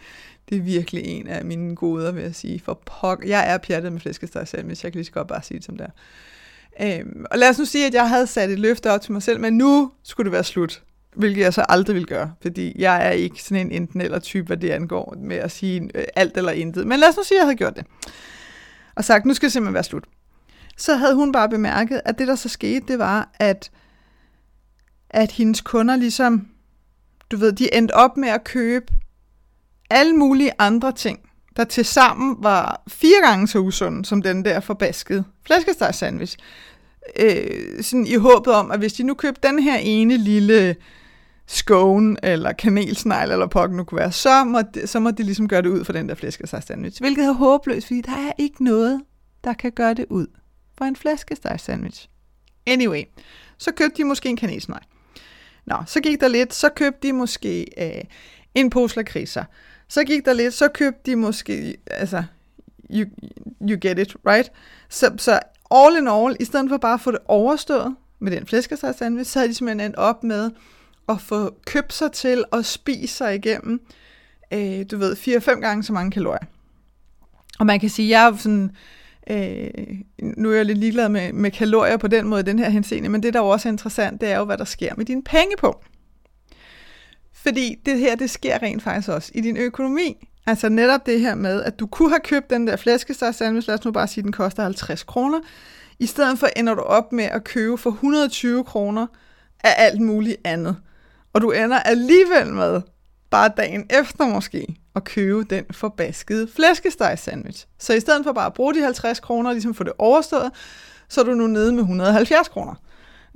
det 0.48 0.58
er 0.58 0.62
virkelig 0.62 1.04
en 1.04 1.26
af 1.26 1.44
mine 1.44 1.76
goder, 1.76 2.12
vil 2.12 2.22
jeg 2.22 2.34
sige. 2.34 2.60
For 2.60 2.80
pok- 2.90 3.28
jeg 3.28 3.52
er 3.52 3.58
pjattet 3.58 3.92
med 3.92 4.00
flæskesteg 4.00 4.48
sandwich, 4.48 4.84
jeg 4.84 4.92
kan 4.92 4.98
lige 4.98 5.06
så 5.06 5.12
godt 5.12 5.28
bare 5.28 5.42
sige 5.42 5.58
det 5.58 5.64
som 5.64 5.76
det 5.76 5.86
er. 5.86 5.90
Øhm, 6.80 7.24
og 7.30 7.38
lad 7.38 7.48
os 7.48 7.58
nu 7.58 7.64
sige, 7.64 7.86
at 7.86 7.94
jeg 7.94 8.08
havde 8.08 8.26
sat 8.26 8.50
et 8.50 8.58
løfte 8.58 8.90
op 8.90 9.00
til 9.00 9.12
mig 9.12 9.22
selv, 9.22 9.40
men 9.40 9.58
nu 9.58 9.90
skulle 10.02 10.24
det 10.24 10.32
være 10.32 10.44
slut 10.44 10.82
hvilket 11.16 11.42
jeg 11.42 11.54
så 11.54 11.64
aldrig 11.68 11.96
vil 11.96 12.06
gøre, 12.06 12.32
fordi 12.42 12.72
jeg 12.78 13.06
er 13.06 13.10
ikke 13.10 13.42
sådan 13.42 13.66
en 13.66 13.82
enten 13.82 14.00
eller 14.00 14.18
type, 14.18 14.46
hvad 14.46 14.56
det 14.56 14.70
angår 14.70 15.14
med 15.18 15.36
at 15.36 15.50
sige 15.50 15.90
øh, 15.94 16.04
alt 16.16 16.36
eller 16.36 16.52
intet. 16.52 16.86
Men 16.86 16.98
lad 16.98 17.08
os 17.08 17.16
nu 17.16 17.22
sige, 17.22 17.38
at 17.38 17.40
jeg 17.40 17.46
havde 17.46 17.56
gjort 17.56 17.76
det. 17.76 17.86
Og 18.94 19.04
sagt, 19.04 19.26
nu 19.26 19.34
skal 19.34 19.46
det 19.46 19.52
simpelthen 19.52 19.74
være 19.74 19.84
slut. 19.84 20.04
Så 20.76 20.96
havde 20.96 21.14
hun 21.14 21.32
bare 21.32 21.48
bemærket, 21.48 22.00
at 22.04 22.18
det 22.18 22.28
der 22.28 22.34
så 22.34 22.48
skete, 22.48 22.86
det 22.88 22.98
var, 22.98 23.30
at, 23.34 23.70
at 25.10 25.32
hendes 25.32 25.60
kunder 25.60 25.96
ligesom, 25.96 26.48
du 27.30 27.36
ved, 27.36 27.52
de 27.52 27.74
endte 27.74 27.92
op 27.92 28.16
med 28.16 28.28
at 28.28 28.44
købe 28.44 28.86
alle 29.90 30.12
mulige 30.12 30.52
andre 30.58 30.92
ting, 30.92 31.18
der 31.56 31.64
til 31.64 31.84
sammen 31.84 32.36
var 32.38 32.82
fire 32.88 33.20
gange 33.22 33.48
så 33.48 33.58
usunde 33.58 34.04
som 34.04 34.22
den 34.22 34.44
der 34.44 34.60
forbaskede 34.60 35.24
flæskesteg 35.46 35.94
sandwich. 35.94 36.36
Øh, 37.20 37.82
sådan 37.82 38.06
i 38.06 38.14
håbet 38.14 38.52
om, 38.52 38.70
at 38.70 38.78
hvis 38.78 38.92
de 38.92 39.02
nu 39.02 39.14
købte 39.14 39.48
den 39.48 39.58
her 39.58 39.76
ene 39.76 40.16
lille 40.16 40.76
scone, 41.46 42.16
eller 42.22 42.52
kanelsnegl, 42.52 43.30
eller 43.30 43.46
pokken 43.46 43.76
nu 43.76 43.84
kunne 43.84 43.98
være, 43.98 44.12
så 44.12 44.44
må, 44.44 44.62
de, 44.62 44.86
så 44.86 45.00
må 45.00 45.10
det 45.10 45.24
ligesom 45.24 45.48
gøre 45.48 45.62
det 45.62 45.68
ud 45.68 45.84
for 45.84 45.92
den 45.92 46.08
der 46.08 46.14
flæskesteg 46.14 46.62
sandwich. 46.62 47.00
Hvilket 47.00 47.24
er 47.24 47.32
håbløst, 47.32 47.86
fordi 47.86 48.00
der 48.00 48.12
er 48.12 48.32
ikke 48.38 48.64
noget, 48.64 49.02
der 49.44 49.52
kan 49.52 49.72
gøre 49.72 49.94
det 49.94 50.06
ud 50.10 50.26
for 50.78 50.84
en 50.84 50.96
flæskesteg 50.96 51.60
sandwich. 51.60 52.08
Anyway, 52.66 53.02
så 53.58 53.72
købte 53.72 53.96
de 53.96 54.04
måske 54.04 54.28
en 54.28 54.36
kanelsnegl. 54.36 54.84
Nå, 55.66 55.76
så 55.86 56.00
gik 56.00 56.20
der 56.20 56.28
lidt, 56.28 56.54
så 56.54 56.68
købte 56.68 57.08
de 57.08 57.12
måske 57.12 57.66
øh, 57.78 58.04
en 58.54 58.70
pose 58.70 58.96
lakridser. 58.96 59.44
Så 59.88 60.04
gik 60.04 60.24
der 60.24 60.32
lidt, 60.32 60.54
så 60.54 60.68
købte 60.68 61.10
de 61.10 61.16
måske, 61.16 61.76
altså, 61.86 62.24
you, 62.90 63.06
you 63.62 63.78
get 63.80 63.98
it, 63.98 64.16
right? 64.26 64.52
Så, 64.88 65.14
så 65.16 65.40
all 65.70 65.96
in 65.96 66.08
all, 66.08 66.36
i 66.40 66.44
stedet 66.44 66.68
for 66.68 66.76
bare 66.76 66.94
at 66.94 67.00
få 67.00 67.10
det 67.10 67.20
overstået 67.26 67.96
med 68.18 68.32
den 68.32 68.46
flæskesteg 68.46 68.94
sandwich, 68.94 69.30
så 69.30 69.38
havde 69.38 69.48
de 69.48 69.54
simpelthen 69.54 69.86
endt 69.86 69.96
op 69.96 70.24
med 70.24 70.50
at 71.08 71.20
få 71.20 71.56
købt 71.66 71.92
sig 71.92 72.12
til 72.12 72.44
at 72.52 72.64
spise 72.64 73.14
sig 73.14 73.34
igennem, 73.34 73.80
øh, 74.52 74.84
du 74.90 74.96
ved, 74.96 75.16
4-5 75.16 75.60
gange 75.60 75.82
så 75.82 75.92
mange 75.92 76.10
kalorier. 76.10 76.46
Og 77.58 77.66
man 77.66 77.80
kan 77.80 77.88
sige, 77.88 78.08
jeg 78.08 78.28
er 78.28 78.36
sådan, 78.36 78.70
øh, 79.30 79.70
nu 80.18 80.50
er 80.50 80.54
jeg 80.54 80.64
lidt 80.64 80.78
ligeglad 80.78 81.08
med, 81.08 81.32
med 81.32 81.50
kalorier 81.50 81.96
på 81.96 82.08
den 82.08 82.28
måde, 82.28 82.42
den 82.42 82.58
her 82.58 82.68
henseende, 82.68 83.08
men 83.08 83.22
det, 83.22 83.34
der 83.34 83.40
er 83.40 83.44
også 83.44 83.68
er 83.68 83.72
interessant, 83.72 84.20
det 84.20 84.30
er 84.30 84.38
jo, 84.38 84.44
hvad 84.44 84.58
der 84.58 84.64
sker 84.64 84.94
med 84.96 85.04
dine 85.04 85.22
penge 85.22 85.56
på. 85.58 85.84
Fordi 87.32 87.76
det 87.86 87.98
her, 87.98 88.16
det 88.16 88.30
sker 88.30 88.62
rent 88.62 88.82
faktisk 88.82 89.08
også 89.08 89.32
i 89.34 89.40
din 89.40 89.56
økonomi. 89.56 90.28
Altså 90.46 90.68
netop 90.68 91.06
det 91.06 91.20
her 91.20 91.34
med, 91.34 91.62
at 91.62 91.80
du 91.80 91.86
kunne 91.86 92.10
have 92.10 92.20
købt 92.24 92.50
den 92.50 92.66
der 92.66 92.76
flæskesteg 92.76 93.34
sandwich, 93.34 93.68
lad 93.68 93.78
os 93.78 93.84
nu 93.84 93.90
bare 93.90 94.08
sige, 94.08 94.22
at 94.22 94.24
den 94.24 94.32
koster 94.32 94.62
50 94.62 95.02
kroner. 95.02 95.40
I 95.98 96.06
stedet 96.06 96.38
for 96.38 96.46
ender 96.56 96.74
du 96.74 96.80
op 96.80 97.12
med 97.12 97.24
at 97.24 97.44
købe 97.44 97.78
for 97.78 97.90
120 97.90 98.64
kroner 98.64 99.06
af 99.64 99.74
alt 99.76 100.00
muligt 100.00 100.36
andet. 100.44 100.76
Og 101.34 101.40
du 101.40 101.50
ender 101.50 101.78
alligevel 101.78 102.52
med, 102.52 102.80
bare 103.30 103.50
dagen 103.56 103.86
efter 103.90 104.26
måske, 104.26 104.76
at 104.96 105.04
købe 105.04 105.44
den 105.44 105.64
forbaskede 105.70 106.48
flæskesteg 106.56 107.18
sandwich. 107.18 107.66
Så 107.78 107.92
i 107.92 108.00
stedet 108.00 108.24
for 108.24 108.32
bare 108.32 108.46
at 108.46 108.54
bruge 108.54 108.74
de 108.74 108.82
50 108.82 109.20
kroner 109.20 109.50
og 109.50 109.54
ligesom 109.54 109.74
få 109.74 109.84
det 109.84 109.92
overstået, 109.98 110.50
så 111.08 111.20
er 111.20 111.24
du 111.24 111.34
nu 111.34 111.46
nede 111.46 111.72
med 111.72 111.80
170 111.80 112.48
kroner. 112.48 112.74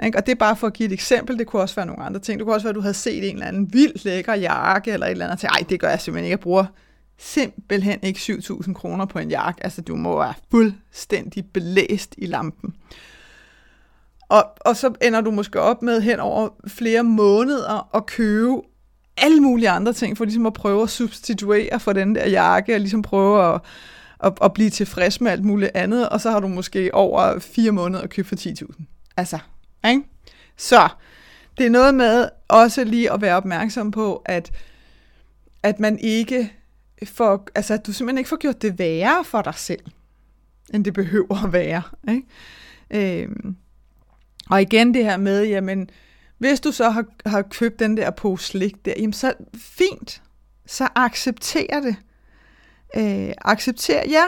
Ikke? 0.05 0.19
Og 0.19 0.27
det 0.27 0.33
er 0.33 0.37
bare 0.37 0.57
for 0.57 0.67
at 0.67 0.73
give 0.73 0.87
et 0.87 0.93
eksempel. 0.93 1.39
Det 1.39 1.47
kunne 1.47 1.63
også 1.63 1.75
være 1.75 1.87
nogle 1.87 2.03
andre 2.03 2.21
ting. 2.21 2.39
Det 2.39 2.47
kunne 2.47 2.55
også 2.55 2.65
være, 2.65 2.71
at 2.71 2.75
du 2.75 2.81
havde 2.81 2.95
set 2.95 3.29
en 3.29 3.35
eller 3.35 3.47
anden 3.47 3.73
vild 3.73 4.05
lækker 4.05 4.35
jakke 4.35 4.93
eller 4.93 5.07
et 5.07 5.11
eller 5.11 5.25
andet, 5.25 5.37
og 5.37 5.41
tænkte, 5.41 5.61
ej, 5.61 5.67
det 5.69 5.81
gør 5.81 5.89
jeg 5.89 6.01
simpelthen 6.01 6.25
ikke. 6.25 6.33
Jeg 6.33 6.41
bruger 6.41 6.65
simpelthen 7.19 7.99
ikke 8.03 8.19
7.000 8.19 8.73
kroner 8.73 9.05
på 9.05 9.19
en 9.19 9.31
jakke. 9.31 9.65
Altså, 9.65 9.81
du 9.81 9.97
må 9.97 10.19
være 10.19 10.35
fuldstændig 10.51 11.45
belæst 11.53 12.15
i 12.19 12.27
lampen. 12.27 12.75
Og, 14.29 14.45
og 14.61 14.77
så 14.77 14.95
ender 15.03 15.21
du 15.21 15.31
måske 15.31 15.61
op 15.61 15.83
med 15.83 16.01
hen 16.01 16.21
over 16.21 16.49
flere 16.67 17.03
måneder 17.03 17.97
at 17.97 18.07
købe 18.07 18.61
alle 19.17 19.41
mulige 19.41 19.71
andre 19.71 19.93
ting, 19.93 20.17
for 20.17 20.25
ligesom 20.25 20.47
at 20.47 20.53
prøve 20.53 20.83
at 20.83 20.91
substituere 20.91 21.81
for 21.81 21.93
den 21.93 22.15
der 22.15 22.29
jakke, 22.29 22.75
og 22.75 22.81
ligesom 22.81 23.03
prøve 23.03 23.55
at, 23.55 23.61
at, 24.21 24.33
at 24.43 24.53
blive 24.53 24.71
tilfreds 24.71 25.21
med 25.21 25.31
alt 25.31 25.45
muligt 25.45 25.71
andet, 25.75 26.09
og 26.09 26.21
så 26.21 26.31
har 26.31 26.41
du 26.41 26.49
måske 26.49 26.95
over 26.95 27.39
fire 27.39 27.73
måneder 27.73 28.03
at 28.03 28.11
købe 28.11 28.29
for 28.29 28.37
10.000. 28.37 28.83
Altså, 29.17 29.39
ikke? 29.89 30.03
Så, 30.57 30.89
det 31.59 31.67
er 31.67 31.71
noget 31.71 31.95
med 31.95 32.29
også 32.49 32.85
lige 32.85 33.13
at 33.13 33.21
være 33.21 33.37
opmærksom 33.37 33.91
på, 33.91 34.23
at, 34.25 34.53
at 35.63 35.81
man 35.81 35.99
ikke 35.99 36.53
får, 37.05 37.49
altså 37.55 37.75
at 37.75 37.87
du 37.87 37.93
simpelthen 37.93 38.19
ikke 38.19 38.29
får 38.29 38.37
gjort 38.37 38.63
det 38.63 38.79
værre 38.79 39.25
for 39.25 39.43
dig 39.43 39.55
selv, 39.55 39.85
end 40.75 40.85
det 40.85 40.95
behøver 40.95 41.45
at 41.45 41.53
være. 41.53 41.83
Ikke? 42.09 43.23
Øhm, 43.23 43.57
og 44.51 44.63
igen 44.63 44.95
det 44.95 45.05
her 45.05 45.17
med, 45.17 45.47
jamen, 45.47 45.91
hvis 46.39 46.61
du 46.61 46.73
så 46.73 46.91
har, 46.91 47.05
har 47.27 47.43
købt 47.43 47.79
den 47.79 47.97
der 47.97 48.11
pose 48.11 48.47
slik 48.47 48.85
der, 48.85 48.95
jamen 48.97 49.13
så 49.13 49.33
fint, 49.57 50.23
så 50.67 50.89
accepter 50.95 51.81
det. 51.81 51.97
Øh, 52.97 53.35
accepter, 53.45 54.03
ja, 54.09 54.25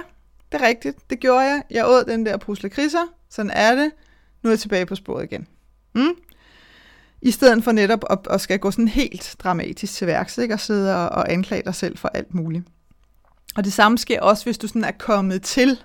det 0.53 0.62
er 0.62 0.67
rigtigt, 0.67 1.11
det 1.11 1.21
gjorde 1.21 1.41
jeg. 1.41 1.62
Jeg 1.71 1.87
åd 1.87 2.05
den 2.05 2.27
der 2.27 2.37
pose 2.37 2.62
lakridser, 2.62 3.07
sådan 3.31 3.50
er 3.50 3.75
det. 3.75 3.91
Nu 4.43 4.49
er 4.49 4.53
jeg 4.53 4.59
tilbage 4.59 4.87
på 4.87 4.95
sporet 4.95 5.25
igen. 5.25 5.47
Mm? 5.95 6.15
I 7.23 7.31
stedet 7.31 7.65
for 7.65 7.73
netop 7.73 8.05
at, 8.11 8.19
at 8.31 8.41
skal 8.41 8.59
gå 8.59 8.71
sådan 8.71 8.89
helt 8.89 9.37
dramatisk 9.39 9.93
til 9.95 10.07
værks, 10.07 10.39
ikke? 10.39 10.55
og 10.55 10.61
sidde 10.61 10.97
og, 10.97 11.09
og 11.09 11.33
anklage 11.33 11.62
dig 11.62 11.75
selv 11.75 11.99
for 11.99 12.09
alt 12.09 12.35
muligt. 12.35 12.65
Og 13.57 13.65
det 13.65 13.73
samme 13.73 13.99
sker 13.99 14.21
også, 14.21 14.45
hvis 14.45 14.59
du 14.59 14.67
sådan 14.67 14.85
er 14.85 14.93
kommet 14.99 15.43
til 15.43 15.79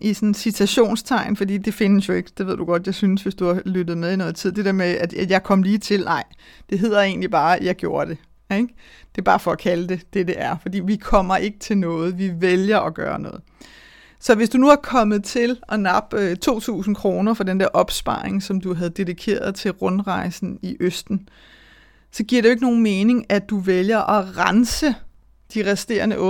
i 0.00 0.14
sådan 0.14 0.34
citationstegn, 0.34 1.36
fordi 1.36 1.58
det 1.58 1.74
findes 1.74 2.08
jo 2.08 2.12
ikke, 2.14 2.30
det 2.38 2.46
ved 2.46 2.56
du 2.56 2.64
godt, 2.64 2.86
jeg 2.86 2.94
synes, 2.94 3.22
hvis 3.22 3.34
du 3.34 3.46
har 3.46 3.62
lyttet 3.64 3.98
med 3.98 4.12
i 4.12 4.16
noget 4.16 4.36
tid. 4.36 4.52
Det 4.52 4.64
der 4.64 4.72
med, 4.72 4.86
at 4.86 5.30
jeg 5.30 5.42
kom 5.42 5.62
lige 5.62 5.78
til, 5.78 6.04
nej, 6.04 6.24
det 6.70 6.78
hedder 6.78 7.00
egentlig 7.00 7.30
bare, 7.30 7.56
at 7.56 7.64
jeg 7.64 7.76
gjorde 7.76 8.10
det. 8.10 8.18
Ikke? 8.56 8.74
Det 9.14 9.18
er 9.18 9.24
bare 9.24 9.40
for 9.40 9.52
at 9.52 9.58
kalde 9.58 9.88
det 9.88 10.14
det, 10.14 10.26
det 10.26 10.34
er, 10.38 10.56
fordi 10.62 10.80
vi 10.80 10.96
kommer 10.96 11.36
ikke 11.36 11.58
til 11.58 11.78
noget, 11.78 12.18
vi 12.18 12.32
vælger 12.40 12.80
at 12.80 12.94
gøre 12.94 13.18
noget. 13.20 13.40
Så 14.20 14.34
hvis 14.34 14.50
du 14.50 14.58
nu 14.58 14.68
er 14.68 14.76
kommet 14.76 15.24
til 15.24 15.60
at 15.68 15.80
nappe 15.80 16.20
øh, 16.20 16.36
2.000 16.48 16.94
kroner 16.94 17.34
for 17.34 17.44
den 17.44 17.60
der 17.60 17.66
opsparing, 17.66 18.42
som 18.42 18.60
du 18.60 18.74
havde 18.74 18.90
dedikeret 18.90 19.54
til 19.54 19.70
rundrejsen 19.70 20.58
i 20.62 20.76
Østen, 20.80 21.28
så 22.10 22.24
giver 22.24 22.42
det 22.42 22.48
jo 22.48 22.50
ikke 22.50 22.62
nogen 22.62 22.82
mening, 22.82 23.26
at 23.28 23.50
du 23.50 23.58
vælger 23.58 23.98
at 23.98 24.36
rense 24.38 24.94
de 25.54 25.70
resterende 25.70 26.16
8.000 26.16 26.22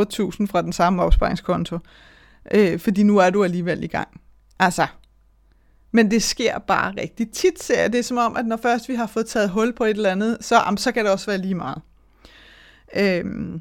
fra 0.47 0.63
den 0.63 0.73
samme 0.73 1.03
opsparingskonto, 1.03 1.79
øh, 2.51 2.81
fordi 2.81 3.03
nu 3.03 3.19
er 3.19 3.31
du 3.31 3.45
alligevel 3.45 3.85
i 3.85 3.87
gang. 3.87 4.21
Altså, 4.59 4.87
men 5.93 6.11
det 6.11 6.23
sker 6.23 6.59
bare 6.59 6.95
rigtig 7.01 7.31
tit, 7.31 7.63
ser 7.63 7.81
jeg. 7.81 7.93
Det 7.93 7.99
er 7.99 8.03
som 8.03 8.17
om, 8.17 8.37
at 8.37 8.47
når 8.47 8.57
først 8.57 8.89
vi 8.89 8.95
har 8.95 9.07
fået 9.07 9.27
taget 9.27 9.51
hul 9.51 9.73
på 9.73 9.85
et 9.85 9.91
eller 9.91 10.11
andet, 10.11 10.39
så, 10.41 10.57
jamen, 10.57 10.79
så 10.79 10.93
kan 10.93 11.05
det 11.05 11.13
også 11.13 11.27
være 11.27 11.39
lige 11.39 11.55
meget. 11.55 11.83
Øhm. 12.97 13.61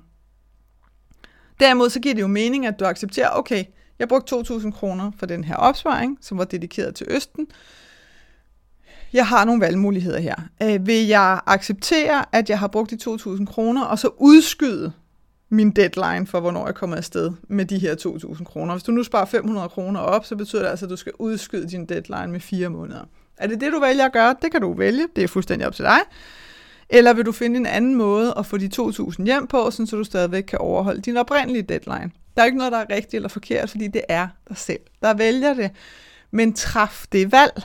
Derimod 1.60 1.90
så 1.90 2.00
giver 2.00 2.16
det 2.16 2.22
jo 2.22 2.28
mening, 2.28 2.66
at 2.66 2.80
du 2.80 2.86
accepterer, 2.86 3.30
okay, 3.30 3.66
jeg 4.00 4.08
brugte 4.08 4.36
2.000 4.36 4.72
kroner 4.72 5.12
for 5.20 5.26
den 5.26 5.44
her 5.44 5.56
opsparing, 5.56 6.18
som 6.22 6.38
var 6.38 6.44
dedikeret 6.44 6.96
til 6.96 7.08
Østen. 7.10 7.48
Jeg 9.14 9.28
har 9.28 9.46
nogle 9.46 9.62
valgmuligheder 9.62 10.20
her. 10.20 10.36
Øh, 10.64 10.88
vil 10.88 11.08
jeg 11.08 11.42
acceptere, 11.46 12.26
at 12.36 12.50
jeg 12.50 12.60
har 12.60 12.68
brugt 12.68 12.92
de 12.92 12.98
2.000 13.10 13.46
kroner, 13.46 13.84
og 13.84 14.00
så 14.00 14.10
udskyde 14.18 14.94
min 15.54 15.72
deadline 15.72 16.28
for, 16.28 16.40
hvornår 16.40 16.66
jeg 16.66 16.76
kommer 16.76 16.98
afsted 16.98 17.32
med 17.48 17.66
de 17.66 17.80
her 17.80 17.96
2.000 17.96 18.44
kroner. 18.44 18.74
Hvis 18.74 18.84
du 18.84 18.92
nu 18.92 19.04
sparer 19.04 19.26
500 19.26 19.70
kroner 19.70 20.00
op, 20.00 20.26
så 20.26 20.36
betyder 20.36 20.62
det 20.62 20.70
altså, 20.70 20.86
at 20.86 20.90
du 20.90 20.96
skal 20.96 21.12
udskyde 21.20 21.70
din 21.70 21.86
deadline 21.86 22.28
med 22.28 22.40
fire 22.40 22.70
måneder. 22.70 23.04
Er 23.38 23.48
det 23.48 23.62
det, 23.62 23.74
du 23.74 23.80
vælger 23.80 24.06
at 24.06 24.14
gøre? 24.14 24.36
Det 24.42 24.52
kan 24.52 24.62
du 24.62 24.74
vælge. 24.74 25.08
Det 25.16 25.24
er 25.24 25.28
fuldstændig 25.28 25.68
op 25.68 25.76
til 25.76 25.86
dig. 25.86 26.00
Eller 26.90 27.14
vil 27.14 27.26
du 27.26 27.32
finde 27.32 27.58
en 27.58 27.66
anden 27.66 27.96
måde 27.96 28.34
at 28.38 28.46
få 28.46 28.58
de 28.58 28.70
2.000 28.76 29.24
hjem 29.24 29.48
på, 29.48 29.72
så 29.72 29.88
du 29.92 30.04
stadigvæk 30.04 30.44
kan 30.44 30.60
overholde 30.60 31.02
din 31.02 31.18
oprindelige 31.18 31.64
deadline? 31.64 32.12
Der 32.36 32.42
er 32.42 32.46
ikke 32.46 32.58
noget, 32.58 32.72
der 32.72 32.78
er 32.78 32.86
rigtigt 32.90 33.14
eller 33.14 33.30
forkert, 33.30 33.70
fordi 33.70 33.88
det 33.88 34.02
er 34.10 34.28
dig 34.50 34.58
selv, 34.58 34.80
der 35.02 35.14
vælger 35.14 35.54
det. 35.54 35.72
Men 36.32 36.54
træf 36.54 37.06
det 37.12 37.32
valg, 37.32 37.62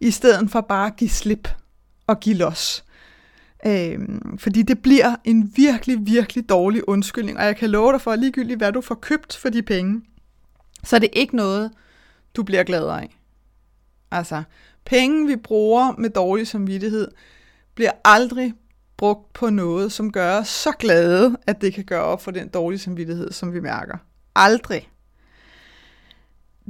i 0.00 0.10
stedet 0.10 0.50
for 0.50 0.60
bare 0.60 0.86
at 0.86 0.96
give 0.96 1.10
slip 1.10 1.48
og 2.06 2.20
give 2.20 2.36
los. 2.36 2.84
Øh, 3.66 3.98
fordi 4.38 4.62
det 4.62 4.82
bliver 4.82 5.16
en 5.24 5.52
virkelig, 5.56 6.06
virkelig 6.06 6.48
dårlig 6.48 6.88
undskyldning, 6.88 7.38
og 7.38 7.44
jeg 7.44 7.56
kan 7.56 7.70
love 7.70 7.92
dig 7.92 8.00
for, 8.00 8.12
at 8.12 8.18
ligegyldigt 8.18 8.58
hvad 8.58 8.72
du 8.72 8.80
får 8.80 8.94
købt 8.94 9.36
for 9.36 9.48
de 9.48 9.62
penge, 9.62 10.02
så 10.84 10.96
er 10.96 11.00
det 11.00 11.10
ikke 11.12 11.36
noget, 11.36 11.70
du 12.36 12.42
bliver 12.42 12.62
glad 12.62 12.88
af. 12.88 13.18
Altså, 14.10 14.42
penge 14.84 15.26
vi 15.26 15.36
bruger 15.36 15.94
med 15.98 16.10
dårlig 16.10 16.46
samvittighed, 16.46 17.08
bliver 17.74 17.92
aldrig 18.04 18.54
brugt 18.96 19.32
på 19.32 19.50
noget, 19.50 19.92
som 19.92 20.12
gør 20.12 20.38
os 20.38 20.48
så 20.48 20.72
glade, 20.72 21.36
at 21.46 21.60
det 21.60 21.74
kan 21.74 21.84
gøre 21.84 22.02
op 22.02 22.22
for 22.22 22.30
den 22.30 22.48
dårlige 22.48 22.78
samvittighed, 22.78 23.32
som 23.32 23.52
vi 23.52 23.60
mærker. 23.60 23.96
Aldrig. 24.34 24.90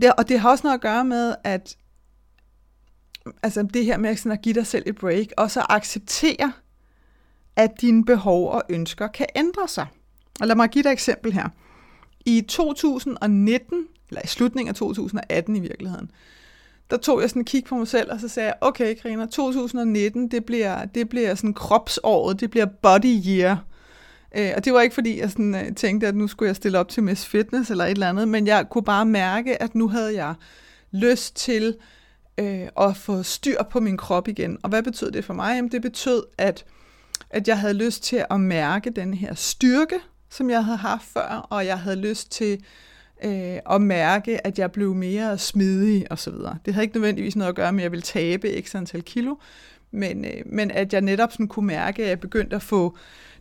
Det, 0.02 0.12
og 0.12 0.28
det 0.28 0.40
har 0.40 0.50
også 0.50 0.66
noget 0.66 0.74
at 0.74 0.80
gøre 0.80 1.04
med, 1.04 1.34
at 1.44 1.76
altså 3.42 3.62
det 3.62 3.84
her 3.84 3.96
med 3.96 4.16
sådan 4.16 4.32
at 4.32 4.42
give 4.42 4.54
dig 4.54 4.66
selv 4.66 4.82
et 4.86 4.96
break, 4.96 5.26
og 5.36 5.50
så 5.50 5.66
acceptere, 5.68 6.52
at 7.58 7.80
dine 7.80 8.04
behov 8.04 8.50
og 8.50 8.62
ønsker 8.68 9.06
kan 9.06 9.26
ændre 9.36 9.68
sig. 9.68 9.86
Og 10.40 10.46
lad 10.46 10.56
mig 10.56 10.68
give 10.68 10.82
dig 10.82 10.88
et 10.88 10.92
eksempel 10.92 11.32
her. 11.32 11.48
I 12.26 12.40
2019, 12.48 13.86
eller 14.08 14.22
i 14.24 14.26
slutningen 14.26 14.68
af 14.68 14.74
2018 14.74 15.56
i 15.56 15.60
virkeligheden, 15.60 16.10
der 16.90 16.96
tog 16.96 17.20
jeg 17.20 17.30
sådan 17.30 17.42
en 17.42 17.46
kig 17.46 17.64
på 17.64 17.76
mig 17.76 17.88
selv, 17.88 18.12
og 18.12 18.20
så 18.20 18.28
sagde 18.28 18.46
jeg, 18.46 18.54
okay 18.60 18.94
Karina, 18.94 19.26
2019, 19.26 20.30
det 20.30 20.44
bliver, 20.44 20.84
det 20.84 21.08
bliver 21.08 21.34
sådan 21.34 21.54
kropsåret, 21.54 22.40
det 22.40 22.50
bliver 22.50 22.66
body 22.66 23.26
year. 23.26 23.64
Øh, 24.36 24.52
og 24.56 24.64
det 24.64 24.72
var 24.72 24.80
ikke 24.80 24.94
fordi, 24.94 25.20
jeg 25.20 25.30
sådan, 25.30 25.54
øh, 25.54 25.74
tænkte, 25.74 26.06
at 26.06 26.16
nu 26.16 26.28
skulle 26.28 26.46
jeg 26.46 26.56
stille 26.56 26.78
op 26.78 26.88
til 26.88 27.02
Miss 27.02 27.26
Fitness 27.26 27.70
eller 27.70 27.84
et 27.84 27.90
eller 27.90 28.08
andet, 28.08 28.28
men 28.28 28.46
jeg 28.46 28.66
kunne 28.70 28.84
bare 28.84 29.06
mærke, 29.06 29.62
at 29.62 29.74
nu 29.74 29.88
havde 29.88 30.14
jeg 30.14 30.34
lyst 30.92 31.36
til 31.36 31.76
øh, 32.38 32.68
at 32.80 32.96
få 32.96 33.22
styr 33.22 33.62
på 33.70 33.80
min 33.80 33.96
krop 33.96 34.28
igen. 34.28 34.58
Og 34.62 34.68
hvad 34.68 34.82
betød 34.82 35.10
det 35.10 35.24
for 35.24 35.34
mig? 35.34 35.56
Jamen, 35.56 35.72
det 35.72 35.82
betød, 35.82 36.22
at, 36.38 36.64
at 37.30 37.48
jeg 37.48 37.58
havde 37.58 37.74
lyst 37.74 38.02
til 38.02 38.24
at 38.30 38.40
mærke 38.40 38.90
den 38.90 39.14
her 39.14 39.34
styrke, 39.34 40.00
som 40.30 40.50
jeg 40.50 40.64
havde 40.64 40.78
haft 40.78 41.04
før, 41.04 41.46
og 41.50 41.66
jeg 41.66 41.78
havde 41.78 41.96
lyst 41.96 42.32
til 42.32 42.64
øh, 43.24 43.58
at 43.70 43.82
mærke, 43.82 44.46
at 44.46 44.58
jeg 44.58 44.72
blev 44.72 44.94
mere 44.94 45.38
smidig 45.38 46.06
og 46.10 46.18
så 46.18 46.30
videre. 46.30 46.58
Det 46.66 46.74
havde 46.74 46.84
ikke 46.84 46.96
nødvendigvis 46.96 47.36
noget 47.36 47.48
at 47.48 47.54
gøre 47.56 47.72
med, 47.72 47.80
at 47.80 47.84
jeg 47.84 47.92
ville 47.92 48.02
tabe 48.02 48.62
x 48.62 48.74
antal 48.74 49.02
kilo, 49.02 49.34
men, 49.90 50.24
øh, 50.24 50.42
men 50.46 50.70
at 50.70 50.92
jeg 50.92 51.00
netop 51.00 51.32
sådan 51.32 51.48
kunne 51.48 51.66
mærke, 51.66 52.02
at 52.02 52.08
jeg 52.08 52.20
begyndte 52.20 52.56
at 52.56 52.62
få 52.62 52.96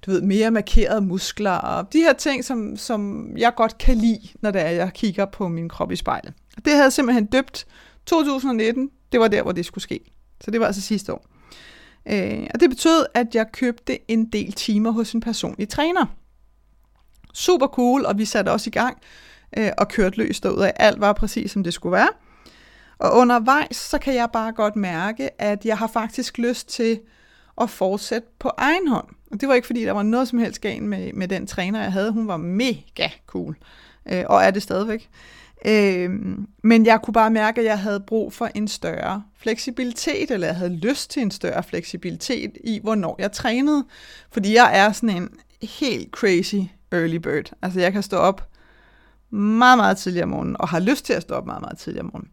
du 0.05 0.11
ved, 0.11 0.21
mere 0.21 0.51
markerede 0.51 1.01
muskler 1.01 1.51
og 1.51 1.93
de 1.93 1.99
her 1.99 2.13
ting, 2.13 2.45
som, 2.45 2.77
som 2.77 3.31
jeg 3.37 3.55
godt 3.55 3.77
kan 3.77 3.97
lide, 3.97 4.27
når 4.41 4.51
det 4.51 4.61
er, 4.61 4.69
jeg 4.69 4.91
kigger 4.93 5.25
på 5.25 5.47
min 5.47 5.69
krop 5.69 5.91
i 5.91 5.95
spejlet. 5.95 6.33
Det 6.55 6.73
havde 6.73 6.83
jeg 6.83 6.93
simpelthen 6.93 7.25
døbt 7.25 7.67
2019, 8.05 8.89
det 9.11 9.19
var 9.19 9.27
der, 9.27 9.43
hvor 9.43 9.51
det 9.51 9.65
skulle 9.65 9.83
ske. 9.83 9.99
Så 10.41 10.51
det 10.51 10.59
var 10.59 10.65
altså 10.65 10.81
sidste 10.81 11.13
år. 11.13 11.25
Øh, 12.09 12.47
og 12.53 12.59
det 12.59 12.69
betød, 12.69 13.05
at 13.13 13.35
jeg 13.35 13.51
købte 13.51 14.11
en 14.11 14.25
del 14.25 14.51
timer 14.51 14.91
hos 14.91 15.13
en 15.13 15.21
personlig 15.21 15.69
træner. 15.69 16.05
Super 17.33 17.67
cool, 17.67 18.05
og 18.05 18.17
vi 18.17 18.25
satte 18.25 18.49
også 18.49 18.69
i 18.69 18.71
gang 18.71 18.97
øh, 19.57 19.71
og 19.77 19.87
kørte 19.87 20.17
løs 20.17 20.41
af. 20.45 20.73
Alt 20.75 20.99
var 20.99 21.13
præcis, 21.13 21.51
som 21.51 21.63
det 21.63 21.73
skulle 21.73 21.93
være. 21.93 22.09
Og 22.99 23.17
undervejs, 23.17 23.75
så 23.75 23.97
kan 23.97 24.15
jeg 24.15 24.29
bare 24.33 24.51
godt 24.51 24.75
mærke, 24.75 25.41
at 25.41 25.65
jeg 25.65 25.77
har 25.77 25.87
faktisk 25.87 26.37
lyst 26.37 26.69
til 26.69 26.99
at 27.61 27.69
fortsætte 27.69 28.27
på 28.39 28.51
egen 28.57 28.87
hånd. 28.87 29.07
Og 29.31 29.41
det 29.41 29.49
var 29.49 29.55
ikke, 29.55 29.67
fordi 29.67 29.83
der 29.83 29.91
var 29.91 30.03
noget 30.03 30.27
som 30.27 30.39
helst 30.39 30.61
galt 30.61 30.83
med, 30.83 31.13
med 31.13 31.27
den 31.27 31.47
træner, 31.47 31.81
jeg 31.81 31.91
havde. 31.91 32.11
Hun 32.11 32.27
var 32.27 32.37
mega 32.37 33.09
cool, 33.27 33.57
øh, 34.05 34.23
og 34.27 34.43
er 34.43 34.51
det 34.51 34.63
stadigvæk. 34.63 35.01
Øh, 35.01 35.46
Øh, 35.65 36.09
men 36.63 36.85
jeg 36.85 36.99
kunne 37.03 37.13
bare 37.13 37.31
mærke, 37.31 37.61
at 37.61 37.67
jeg 37.67 37.79
havde 37.79 37.99
brug 37.99 38.33
for 38.33 38.49
en 38.55 38.67
større 38.67 39.23
fleksibilitet, 39.39 40.31
eller 40.31 40.47
jeg 40.47 40.55
havde 40.55 40.75
lyst 40.75 41.11
til 41.11 41.21
en 41.21 41.31
større 41.31 41.63
fleksibilitet 41.63 42.57
i, 42.63 42.79
hvornår 42.83 43.15
jeg 43.19 43.31
trænede. 43.31 43.85
Fordi 44.31 44.55
jeg 44.55 44.79
er 44.79 44.91
sådan 44.91 45.17
en 45.17 45.29
helt 45.61 46.11
crazy 46.11 46.55
early 46.91 47.15
bird. 47.15 47.51
Altså 47.61 47.79
jeg 47.79 47.93
kan 47.93 48.03
stå 48.03 48.17
op 48.17 48.49
meget, 49.29 49.77
meget 49.77 49.97
tidligere 49.97 50.23
om 50.23 50.29
morgenen, 50.29 50.55
og 50.59 50.67
har 50.67 50.79
lyst 50.79 51.05
til 51.05 51.13
at 51.13 51.21
stå 51.21 51.35
op 51.35 51.45
meget, 51.45 51.61
meget 51.61 51.77
tidligere 51.77 52.03
om 52.03 52.09
morgenen. 52.13 52.31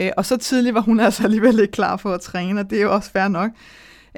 Øh, 0.00 0.10
og 0.16 0.26
så 0.26 0.36
tidligt 0.36 0.74
var 0.74 0.80
hun 0.80 1.00
altså 1.06 1.24
alligevel 1.24 1.60
ikke 1.60 1.72
klar 1.72 1.96
for 1.96 2.12
at 2.12 2.20
træne, 2.20 2.60
og 2.60 2.70
det 2.70 2.78
er 2.78 2.82
jo 2.82 2.94
også 2.94 3.10
fair 3.10 3.28
nok. 3.28 3.50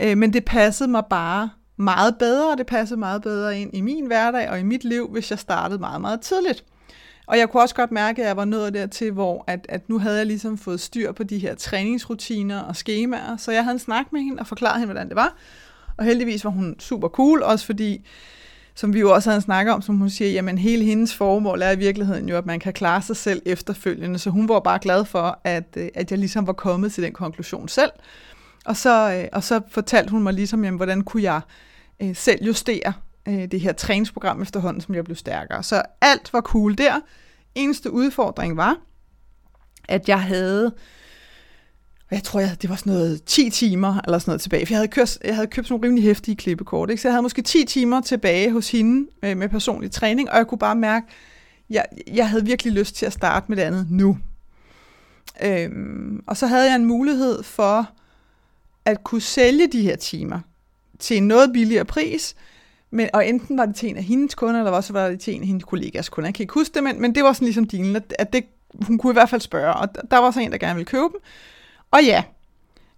Øh, 0.02 0.18
men 0.18 0.32
det 0.32 0.44
passede 0.44 0.90
mig 0.90 1.04
bare 1.10 1.50
meget 1.76 2.18
bedre, 2.18 2.52
og 2.52 2.58
det 2.58 2.66
passede 2.66 3.00
meget 3.00 3.22
bedre 3.22 3.60
ind 3.60 3.70
i 3.74 3.80
min 3.80 4.06
hverdag 4.06 4.50
og 4.50 4.60
i 4.60 4.62
mit 4.62 4.84
liv, 4.84 5.08
hvis 5.12 5.30
jeg 5.30 5.38
startede 5.38 5.78
meget, 5.78 6.00
meget 6.00 6.20
tidligt. 6.20 6.64
Og 7.26 7.38
jeg 7.38 7.48
kunne 7.48 7.62
også 7.62 7.74
godt 7.74 7.92
mærke, 7.92 8.22
at 8.22 8.28
jeg 8.28 8.36
var 8.36 8.44
nået 8.44 8.74
dertil, 8.74 9.12
hvor 9.12 9.44
at, 9.46 9.66
at 9.68 9.88
nu 9.88 9.98
havde 9.98 10.16
jeg 10.16 10.26
ligesom 10.26 10.58
fået 10.58 10.80
styr 10.80 11.12
på 11.12 11.22
de 11.22 11.38
her 11.38 11.54
træningsrutiner 11.54 12.60
og 12.60 12.76
skemaer, 12.76 13.36
så 13.36 13.52
jeg 13.52 13.64
havde 13.64 13.74
en 13.74 13.78
snak 13.78 14.12
med 14.12 14.20
hende 14.20 14.40
og 14.40 14.46
forklaret 14.46 14.80
hende, 14.80 14.92
hvordan 14.92 15.08
det 15.08 15.16
var. 15.16 15.36
Og 15.96 16.04
heldigvis 16.04 16.44
var 16.44 16.50
hun 16.50 16.76
super 16.78 17.08
cool, 17.08 17.42
også 17.42 17.66
fordi, 17.66 18.06
som 18.74 18.94
vi 18.94 19.00
jo 19.00 19.14
også 19.14 19.30
havde 19.30 19.40
snakket 19.40 19.74
om, 19.74 19.82
som 19.82 19.96
hun 19.96 20.10
siger, 20.10 20.30
jamen 20.30 20.58
hele 20.58 20.84
hendes 20.84 21.14
formål 21.14 21.62
er 21.62 21.70
i 21.70 21.78
virkeligheden 21.78 22.28
jo, 22.28 22.36
at 22.36 22.46
man 22.46 22.60
kan 22.60 22.72
klare 22.72 23.02
sig 23.02 23.16
selv 23.16 23.42
efterfølgende. 23.46 24.18
Så 24.18 24.30
hun 24.30 24.48
var 24.48 24.60
bare 24.60 24.78
glad 24.78 25.04
for, 25.04 25.40
at, 25.44 25.76
øh, 25.76 25.88
at 25.94 26.10
jeg 26.10 26.18
ligesom 26.18 26.46
var 26.46 26.52
kommet 26.52 26.92
til 26.92 27.04
den 27.04 27.12
konklusion 27.12 27.68
selv. 27.68 27.90
Og 28.64 28.76
så, 28.76 29.12
øh, 29.12 29.28
og 29.32 29.42
så 29.42 29.60
fortalte 29.70 30.10
hun 30.10 30.22
mig 30.22 30.32
ligesom, 30.32 30.64
jamen, 30.64 30.76
hvordan 30.76 31.02
kunne 31.02 31.22
jeg 31.22 31.40
øh, 32.02 32.16
selv 32.16 32.44
justere 32.44 32.92
øh, 33.28 33.50
det 33.50 33.60
her 33.60 33.72
træningsprogram 33.72 34.42
efterhånden, 34.42 34.80
som 34.80 34.94
jeg 34.94 35.04
blev 35.04 35.16
stærkere. 35.16 35.62
Så 35.62 35.82
alt 36.00 36.32
var 36.32 36.40
cool 36.40 36.78
der. 36.78 37.00
Eneste 37.54 37.90
udfordring 37.90 38.56
var, 38.56 38.76
at 39.88 40.08
jeg 40.08 40.22
havde, 40.22 40.72
jeg 42.10 42.22
tror, 42.22 42.40
jeg, 42.40 42.62
det 42.62 42.70
var 42.70 42.76
sådan 42.76 42.92
noget 42.92 43.24
10 43.24 43.50
timer 43.50 44.00
eller 44.04 44.18
sådan 44.18 44.30
noget 44.30 44.40
tilbage, 44.40 44.66
for 44.66 44.72
jeg 44.72 44.78
havde, 44.78 44.88
kørt, 44.88 45.18
jeg 45.24 45.34
havde 45.34 45.46
købt 45.46 45.66
sådan 45.66 45.74
nogle 45.74 45.86
rimelig 45.86 46.04
hæftige 46.04 46.36
klippekort, 46.36 46.90
ikke? 46.90 47.02
så 47.02 47.08
jeg 47.08 47.12
havde 47.12 47.22
måske 47.22 47.42
10 47.42 47.64
timer 47.64 48.00
tilbage 48.00 48.52
hos 48.52 48.70
hende 48.70 49.08
med, 49.22 49.34
med 49.34 49.48
personlig 49.48 49.90
træning, 49.90 50.30
og 50.30 50.36
jeg 50.36 50.46
kunne 50.46 50.58
bare 50.58 50.76
mærke, 50.76 51.06
jeg, 51.70 51.84
jeg 52.12 52.28
havde 52.28 52.44
virkelig 52.44 52.72
lyst 52.72 52.94
til 52.94 53.06
at 53.06 53.12
starte 53.12 53.46
med 53.48 53.56
det 53.56 53.62
andet 53.62 53.86
nu. 53.90 54.18
Øhm, 55.42 56.22
og 56.26 56.36
så 56.36 56.46
havde 56.46 56.64
jeg 56.64 56.76
en 56.76 56.84
mulighed 56.84 57.42
for 57.42 57.90
at 58.84 59.04
kunne 59.04 59.20
sælge 59.20 59.68
de 59.72 59.82
her 59.82 59.96
timer 59.96 60.40
til 60.98 61.16
en 61.16 61.28
noget 61.28 61.52
billigere 61.52 61.84
pris, 61.84 62.34
men, 62.90 63.08
og 63.12 63.28
enten 63.28 63.58
var 63.58 63.66
det 63.66 63.74
til 63.74 63.88
en 63.88 63.96
af 63.96 64.02
hendes 64.02 64.34
kunder, 64.34 64.60
eller 64.60 64.72
også 64.72 64.92
var 64.92 65.08
det 65.08 65.20
til 65.20 65.34
en 65.34 65.40
af 65.40 65.46
hendes 65.46 65.64
kollegas 65.64 66.08
kunder. 66.08 66.28
Jeg 66.28 66.34
kan 66.34 66.42
ikke 66.42 66.54
huske 66.54 66.74
det, 66.74 66.84
men, 66.84 67.00
men 67.00 67.14
det 67.14 67.24
var 67.24 67.32
sådan 67.32 67.46
ligesom 67.46 67.64
dealen, 67.64 67.96
at, 67.96 68.14
at 68.18 68.32
det, 68.32 68.44
hun 68.86 68.98
kunne 68.98 69.12
i 69.12 69.18
hvert 69.18 69.30
fald 69.30 69.40
spørge, 69.40 69.74
og 69.74 69.88
der 70.10 70.18
var 70.18 70.30
så 70.30 70.40
en, 70.40 70.52
der 70.52 70.58
gerne 70.58 70.74
ville 70.74 70.86
købe 70.86 71.02
dem. 71.02 71.20
Og 71.90 72.04
ja, 72.04 72.24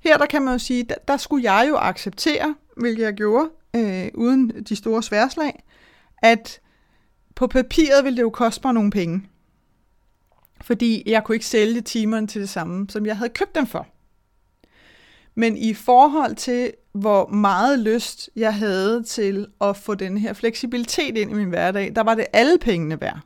her 0.00 0.18
der 0.18 0.26
kan 0.26 0.42
man 0.42 0.54
jo 0.54 0.58
sige, 0.58 0.82
der, 0.82 0.94
der 1.08 1.16
skulle 1.16 1.52
jeg 1.52 1.66
jo 1.68 1.76
acceptere, 1.76 2.54
hvilket 2.76 3.02
jeg 3.02 3.14
gjorde, 3.14 3.50
øh, 3.76 4.08
uden 4.14 4.64
de 4.68 4.76
store 4.76 5.02
sværslag, 5.02 5.62
at 6.22 6.60
på 7.34 7.46
papiret 7.46 8.04
ville 8.04 8.16
det 8.16 8.22
jo 8.22 8.30
koste 8.30 8.60
mig 8.64 8.74
nogle 8.74 8.90
penge. 8.90 9.22
Fordi 10.60 11.02
jeg 11.06 11.24
kunne 11.24 11.36
ikke 11.36 11.46
sælge 11.46 11.80
timerne 11.80 12.26
til 12.26 12.40
det 12.40 12.48
samme, 12.48 12.86
som 12.90 13.06
jeg 13.06 13.16
havde 13.16 13.30
købt 13.30 13.54
dem 13.54 13.66
for. 13.66 13.86
Men 15.34 15.56
i 15.56 15.74
forhold 15.74 16.36
til, 16.36 16.72
hvor 17.00 17.26
meget 17.26 17.78
lyst 17.78 18.30
jeg 18.36 18.54
havde 18.54 19.02
til 19.02 19.46
at 19.60 19.76
få 19.76 19.94
den 19.94 20.18
her 20.18 20.32
fleksibilitet 20.32 21.16
ind 21.16 21.30
i 21.30 21.34
min 21.34 21.48
hverdag, 21.48 21.92
der 21.96 22.02
var 22.02 22.14
det 22.14 22.26
alle 22.32 22.58
pengene 22.60 23.00
værd. 23.00 23.18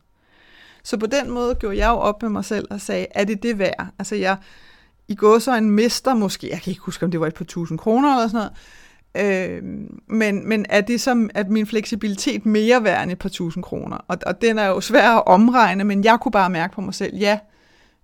Så 0.84 0.96
på 0.96 1.06
den 1.06 1.30
måde 1.30 1.54
gjorde 1.54 1.76
jeg 1.76 1.88
jo 1.88 1.96
op 1.96 2.22
med 2.22 2.30
mig 2.30 2.44
selv 2.44 2.66
og 2.70 2.80
sagde, 2.80 3.06
er 3.10 3.24
det 3.24 3.42
det 3.42 3.58
værd? 3.58 3.86
Altså 3.98 4.14
jeg, 4.14 4.36
i 5.08 5.14
går 5.14 5.38
så 5.38 5.56
en 5.56 5.70
mister 5.70 6.14
måske, 6.14 6.48
jeg 6.50 6.62
kan 6.62 6.70
ikke 6.70 6.82
huske, 6.82 7.04
om 7.04 7.10
det 7.10 7.20
var 7.20 7.26
et 7.26 7.34
par 7.34 7.44
tusind 7.44 7.78
kroner 7.78 8.16
eller 8.16 8.28
sådan 8.28 8.48
noget, 9.14 9.56
øh, 9.56 9.62
men, 10.08 10.48
men 10.48 10.66
er 10.68 10.80
det 10.80 11.00
som, 11.00 11.30
at 11.34 11.48
min 11.48 11.66
fleksibilitet 11.66 12.46
mere 12.46 12.84
værd 12.84 13.02
end 13.02 13.12
et 13.12 13.18
par 13.18 13.28
tusind 13.28 13.64
kroner? 13.64 13.96
Og, 14.08 14.18
og 14.26 14.42
den 14.42 14.58
er 14.58 14.66
jo 14.66 14.80
svær 14.80 15.10
at 15.10 15.22
omregne, 15.26 15.84
men 15.84 16.04
jeg 16.04 16.18
kunne 16.20 16.32
bare 16.32 16.50
mærke 16.50 16.74
på 16.74 16.80
mig 16.80 16.94
selv, 16.94 17.16
ja, 17.16 17.38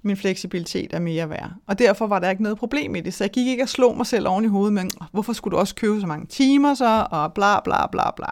min 0.02 0.16
fleksibilitet 0.16 0.94
er 0.94 0.98
mere 0.98 1.30
værd. 1.30 1.50
Og 1.66 1.78
derfor 1.78 2.06
var 2.06 2.18
der 2.18 2.30
ikke 2.30 2.42
noget 2.42 2.58
problem 2.58 2.96
i 2.96 3.00
det. 3.00 3.14
Så 3.14 3.24
jeg 3.24 3.30
gik 3.30 3.46
ikke 3.46 3.62
og 3.62 3.68
slog 3.68 3.96
mig 3.96 4.06
selv 4.06 4.28
oven 4.28 4.44
i 4.44 4.48
hovedet, 4.48 4.72
men 4.72 4.90
hvorfor 5.12 5.32
skulle 5.32 5.52
du 5.52 5.60
også 5.60 5.74
købe 5.74 6.00
så 6.00 6.06
mange 6.06 6.26
timer 6.26 6.74
så, 6.74 7.06
og 7.10 7.34
bla 7.34 7.60
bla 7.60 7.86
bla 7.86 8.10
bla. 8.16 8.26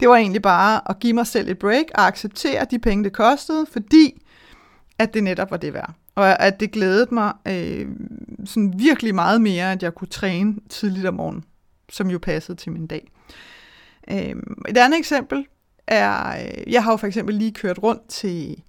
Det 0.00 0.08
var 0.08 0.16
egentlig 0.16 0.42
bare 0.42 0.90
at 0.90 0.98
give 0.98 1.12
mig 1.12 1.26
selv 1.26 1.48
et 1.48 1.58
break 1.58 1.84
og 1.94 2.06
acceptere 2.06 2.66
de 2.70 2.78
penge, 2.78 3.04
det 3.04 3.12
kostede, 3.12 3.66
fordi 3.72 4.22
at 4.98 5.14
det 5.14 5.24
netop 5.24 5.50
var 5.50 5.56
det 5.56 5.74
værd. 5.74 5.92
Og 6.14 6.42
at 6.42 6.60
det 6.60 6.70
glædede 6.70 7.14
mig 7.14 7.32
øh, 7.48 7.88
sådan 8.44 8.74
virkelig 8.76 9.14
meget 9.14 9.40
mere, 9.40 9.72
at 9.72 9.82
jeg 9.82 9.94
kunne 9.94 10.08
træne 10.08 10.56
tidligt 10.68 11.06
om 11.06 11.14
morgenen, 11.14 11.44
som 11.88 12.10
jo 12.10 12.18
passede 12.18 12.58
til 12.58 12.72
min 12.72 12.86
dag. 12.86 13.10
Øh, 14.10 14.34
et 14.68 14.76
andet 14.76 14.98
eksempel 14.98 15.46
er, 15.86 16.40
øh, 16.42 16.72
jeg 16.72 16.84
har 16.84 16.92
jo 16.92 16.96
for 16.96 17.06
eksempel 17.06 17.34
lige 17.34 17.52
kørt 17.52 17.78
rundt 17.82 18.08
til 18.08 18.62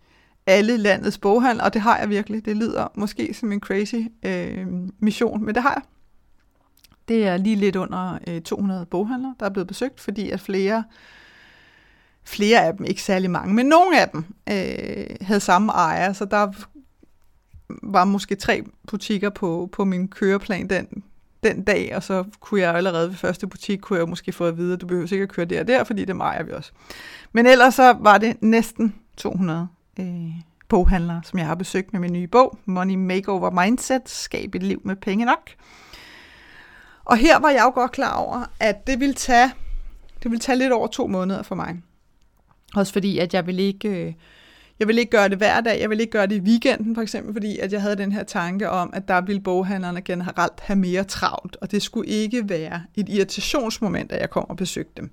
alle 0.48 0.78
landets 0.78 1.18
boghandler, 1.18 1.64
og 1.64 1.74
det 1.74 1.82
har 1.82 1.98
jeg 1.98 2.10
virkelig. 2.10 2.46
Det 2.46 2.58
lyder 2.58 2.88
måske 2.96 3.34
som 3.34 3.52
en 3.52 3.60
crazy 3.60 3.96
øh, 4.24 4.68
mission, 5.00 5.46
men 5.46 5.56
det 5.56 5.64
har 5.64 5.74
jeg. 5.74 5.84
Det 7.08 7.28
er 7.28 7.38
lige 7.38 7.56
lidt 7.56 7.76
under 7.76 8.18
øh, 8.28 8.42
200 8.42 8.86
boghandlere, 8.86 9.36
der 9.40 9.46
er 9.46 9.50
blevet 9.50 9.68
besøgt, 9.68 10.00
fordi 10.00 10.30
at 10.30 10.40
flere, 10.40 10.84
flere 12.24 12.66
af 12.66 12.74
dem, 12.78 12.86
ikke 12.86 13.02
særlig 13.02 13.32
mange, 13.32 13.54
men 13.54 13.66
nogle 13.66 14.02
af 14.02 14.10
dem 14.10 14.26
øh, 14.50 15.06
havde 15.22 15.40
samme 15.40 15.72
ejer, 15.72 16.14
så 16.14 16.26
der 16.26 16.52
var 17.84 18.06
måske 18.06 18.36
tre 18.36 18.64
butikker 18.88 19.30
på, 19.30 19.70
på 19.72 19.86
min 19.86 20.08
køreplan 20.08 20.70
den, 20.70 21.04
den 21.44 21.64
dag, 21.64 21.96
og 21.96 22.04
så 22.04 22.24
kunne 22.40 22.62
jeg 22.62 22.76
allerede 22.76 23.10
ved 23.10 23.16
første 23.16 23.48
butik, 23.48 23.80
kunne 23.80 24.00
jeg 24.00 24.10
måske 24.10 24.32
få 24.32 24.46
at 24.46 24.58
vide, 24.58 24.74
at 24.74 24.82
du 24.82 24.88
behøver 24.88 25.14
ikke 25.14 25.24
at 25.24 25.30
køre 25.30 25.46
der 25.46 25.60
og 25.60 25.68
der, 25.68 25.84
fordi 25.84 26.06
det 26.06 26.16
ejer 26.16 26.44
vi 26.44 26.52
også. 26.52 26.72
Men 27.32 27.46
ellers 27.46 27.76
så 27.76 27.96
var 28.00 28.18
det 28.18 28.38
næsten 28.42 28.96
200 29.18 29.68
øh, 30.00 30.32
boghandler, 30.70 31.22
som 31.24 31.40
jeg 31.40 31.48
har 31.48 31.56
besøgt 31.56 31.94
med 31.94 32.00
min 32.00 32.14
nye 32.14 32.28
bog, 32.28 32.60
Money 32.66 32.96
Makeover 32.96 33.50
Mindset, 33.50 34.10
Skab 34.10 34.56
et 34.56 34.64
liv 34.64 34.82
med 34.86 34.96
penge 34.96 35.26
nok. 35.26 35.50
Og 37.06 37.18
her 37.18 37.40
var 37.40 37.50
jeg 37.50 37.62
jo 37.66 37.72
godt 37.74 37.92
klar 37.92 38.16
over, 38.16 38.44
at 38.60 38.88
det 38.88 39.00
ville 39.00 39.14
tage, 39.16 39.52
det 40.24 40.32
ville 40.32 40.40
tage 40.40 40.58
lidt 40.58 40.72
over 40.72 40.88
to 40.88 41.08
måneder 41.08 41.44
for 41.44 41.56
mig. 41.56 41.82
Også 42.76 42.94
fordi, 42.94 43.18
at 43.18 43.34
jeg 43.34 43.48
ville 43.48 43.62
ikke... 43.62 43.90
Øh, 43.90 44.14
jeg 44.80 44.88
vil 44.88 44.98
ikke 44.98 45.12
gøre 45.12 45.30
det 45.30 45.38
hver 45.38 45.62
dag, 45.62 45.82
jeg 45.82 45.90
vil 45.90 46.00
ikke 46.00 46.12
gøre 46.12 46.28
det 46.28 46.36
i 46.36 46.40
weekenden 46.40 46.96
for 46.96 47.02
eksempel, 47.02 47.34
fordi 47.34 47.60
at 47.60 47.74
jeg 47.74 47.82
havde 47.82 47.96
den 47.96 48.12
her 48.12 48.24
tanke 48.24 48.70
om, 48.70 48.90
at 48.94 49.08
der 49.08 49.22
ville 49.22 49.42
boghandlerne 49.42 50.02
generelt 50.02 50.60
have 50.60 50.80
mere 50.80 51.04
travlt, 51.04 51.58
og 51.62 51.72
det 51.72 51.82
skulle 51.82 52.10
ikke 52.10 52.50
være 52.50 52.84
et 52.96 53.10
irritationsmoment, 53.10 54.12
at 54.12 54.22
jeg 54.22 54.30
kom 54.30 54.50
og 54.50 54.58
besøgte 54.58 55.02
dem. 55.02 55.12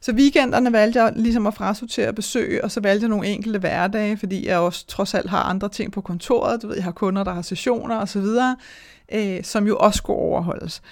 Så 0.00 0.12
weekenderne 0.12 0.72
valgte 0.72 1.02
jeg 1.02 1.12
ligesom 1.16 1.46
at 1.46 1.54
frasortere 1.54 2.12
besøg, 2.12 2.60
og 2.64 2.70
så 2.70 2.80
valgte 2.80 3.04
jeg 3.04 3.08
nogle 3.08 3.26
enkelte 3.26 3.58
hverdage, 3.58 4.16
fordi 4.16 4.46
jeg 4.46 4.58
også 4.58 4.86
trods 4.86 5.14
alt 5.14 5.30
har 5.30 5.42
andre 5.42 5.68
ting 5.68 5.92
på 5.92 6.00
kontoret. 6.00 6.62
Du 6.62 6.66
ved, 6.66 6.76
jeg 6.76 6.84
har 6.84 6.92
kunder, 6.92 7.24
der 7.24 7.32
har 7.32 7.42
sessioner 7.42 7.96
osv., 7.96 8.26
øh, 9.12 9.44
som 9.44 9.66
jo 9.66 9.76
også 9.76 9.96
skulle 9.96 10.18
overholdes. 10.18 10.82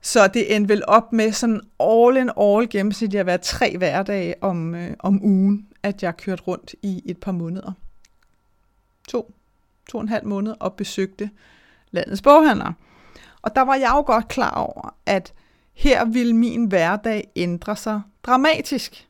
Så 0.00 0.26
det 0.26 0.56
endte 0.56 0.68
vel 0.68 0.82
op 0.88 1.12
med 1.12 1.32
sådan 1.32 1.60
all 1.80 2.16
in 2.16 2.30
all 2.40 2.68
gennemsnit 2.68 3.14
at 3.14 3.26
være 3.26 3.38
tre 3.38 3.76
hverdage 3.76 4.34
om, 4.40 4.74
øh, 4.74 4.90
om 4.98 5.24
ugen, 5.24 5.66
at 5.82 6.02
jeg 6.02 6.16
kørte 6.16 6.42
rundt 6.42 6.74
i 6.82 7.02
et 7.04 7.18
par 7.18 7.32
måneder. 7.32 7.72
To, 9.08 9.34
to 9.90 9.98
og 9.98 10.02
en 10.02 10.08
halv 10.08 10.26
måned 10.26 10.54
og 10.60 10.72
besøgte 10.72 11.30
landets 11.90 12.22
boghandlere. 12.22 12.74
Og 13.42 13.54
der 13.54 13.60
var 13.60 13.74
jeg 13.74 13.90
jo 13.94 14.00
godt 14.00 14.28
klar 14.28 14.54
over, 14.54 14.94
at 15.06 15.32
her 15.82 16.04
vil 16.04 16.34
min 16.34 16.64
hverdag 16.64 17.28
ændre 17.36 17.76
sig 17.76 18.02
dramatisk. 18.22 19.08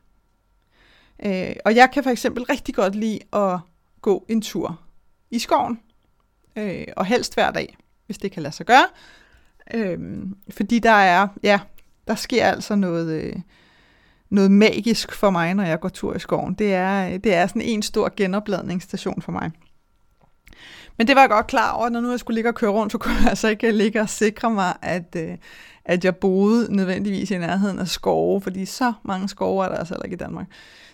Øh, 1.25 1.55
og 1.65 1.75
jeg 1.75 1.89
kan 1.93 2.03
for 2.03 2.09
eksempel 2.09 2.43
rigtig 2.43 2.75
godt 2.75 2.95
lide 2.95 3.19
at 3.33 3.59
gå 4.01 4.25
en 4.29 4.41
tur 4.41 4.79
i 5.31 5.39
skoven. 5.39 5.79
Øh, 6.55 6.85
og 6.97 7.05
helst 7.05 7.33
hver 7.33 7.51
dag, 7.51 7.77
hvis 8.05 8.17
det 8.17 8.31
kan 8.31 8.43
lade 8.43 8.55
sig 8.55 8.65
gøre. 8.65 8.85
Øh, 9.73 9.99
fordi 10.49 10.79
der 10.79 10.89
er, 10.89 11.27
ja, 11.43 11.59
der 12.07 12.15
sker 12.15 12.45
altså 12.45 12.75
noget, 12.75 13.23
øh, 13.23 13.35
noget 14.29 14.51
magisk 14.51 15.11
for 15.11 15.29
mig, 15.29 15.53
når 15.53 15.63
jeg 15.63 15.79
går 15.79 15.89
tur 15.89 16.15
i 16.15 16.19
skoven. 16.19 16.53
Det 16.53 16.73
er, 16.73 17.17
det 17.17 17.33
er 17.33 17.47
sådan 17.47 17.61
en 17.61 17.81
stor 17.81 18.13
genopladningsstation 18.17 19.21
for 19.21 19.31
mig. 19.31 19.51
Men 20.97 21.07
det 21.07 21.15
var 21.15 21.21
jeg 21.21 21.29
godt 21.29 21.47
klar 21.47 21.71
over, 21.71 21.85
at 21.85 21.91
når 21.91 21.99
nu 21.99 22.09
jeg 22.09 22.19
skulle 22.19 22.35
ligge 22.35 22.49
og 22.49 22.55
køre 22.55 22.71
rundt, 22.71 22.91
så 22.91 22.97
kunne 22.97 23.15
jeg 23.15 23.29
altså 23.29 23.47
ikke 23.47 23.71
ligge 23.71 24.01
og 24.01 24.09
sikre 24.09 24.49
mig, 24.49 24.73
at, 24.81 25.15
øh, 25.15 25.37
at 25.85 26.05
jeg 26.05 26.15
boede 26.15 26.75
nødvendigvis 26.75 27.31
i 27.31 27.37
nærheden 27.37 27.79
af 27.79 27.87
skove, 27.87 28.41
fordi 28.41 28.65
så 28.65 28.93
mange 29.03 29.29
skove 29.29 29.65
er 29.65 29.69
der 29.69 29.75
altså 29.75 29.93
heller 29.93 30.05
ikke 30.05 30.15
i 30.15 30.17
Danmark. 30.17 30.47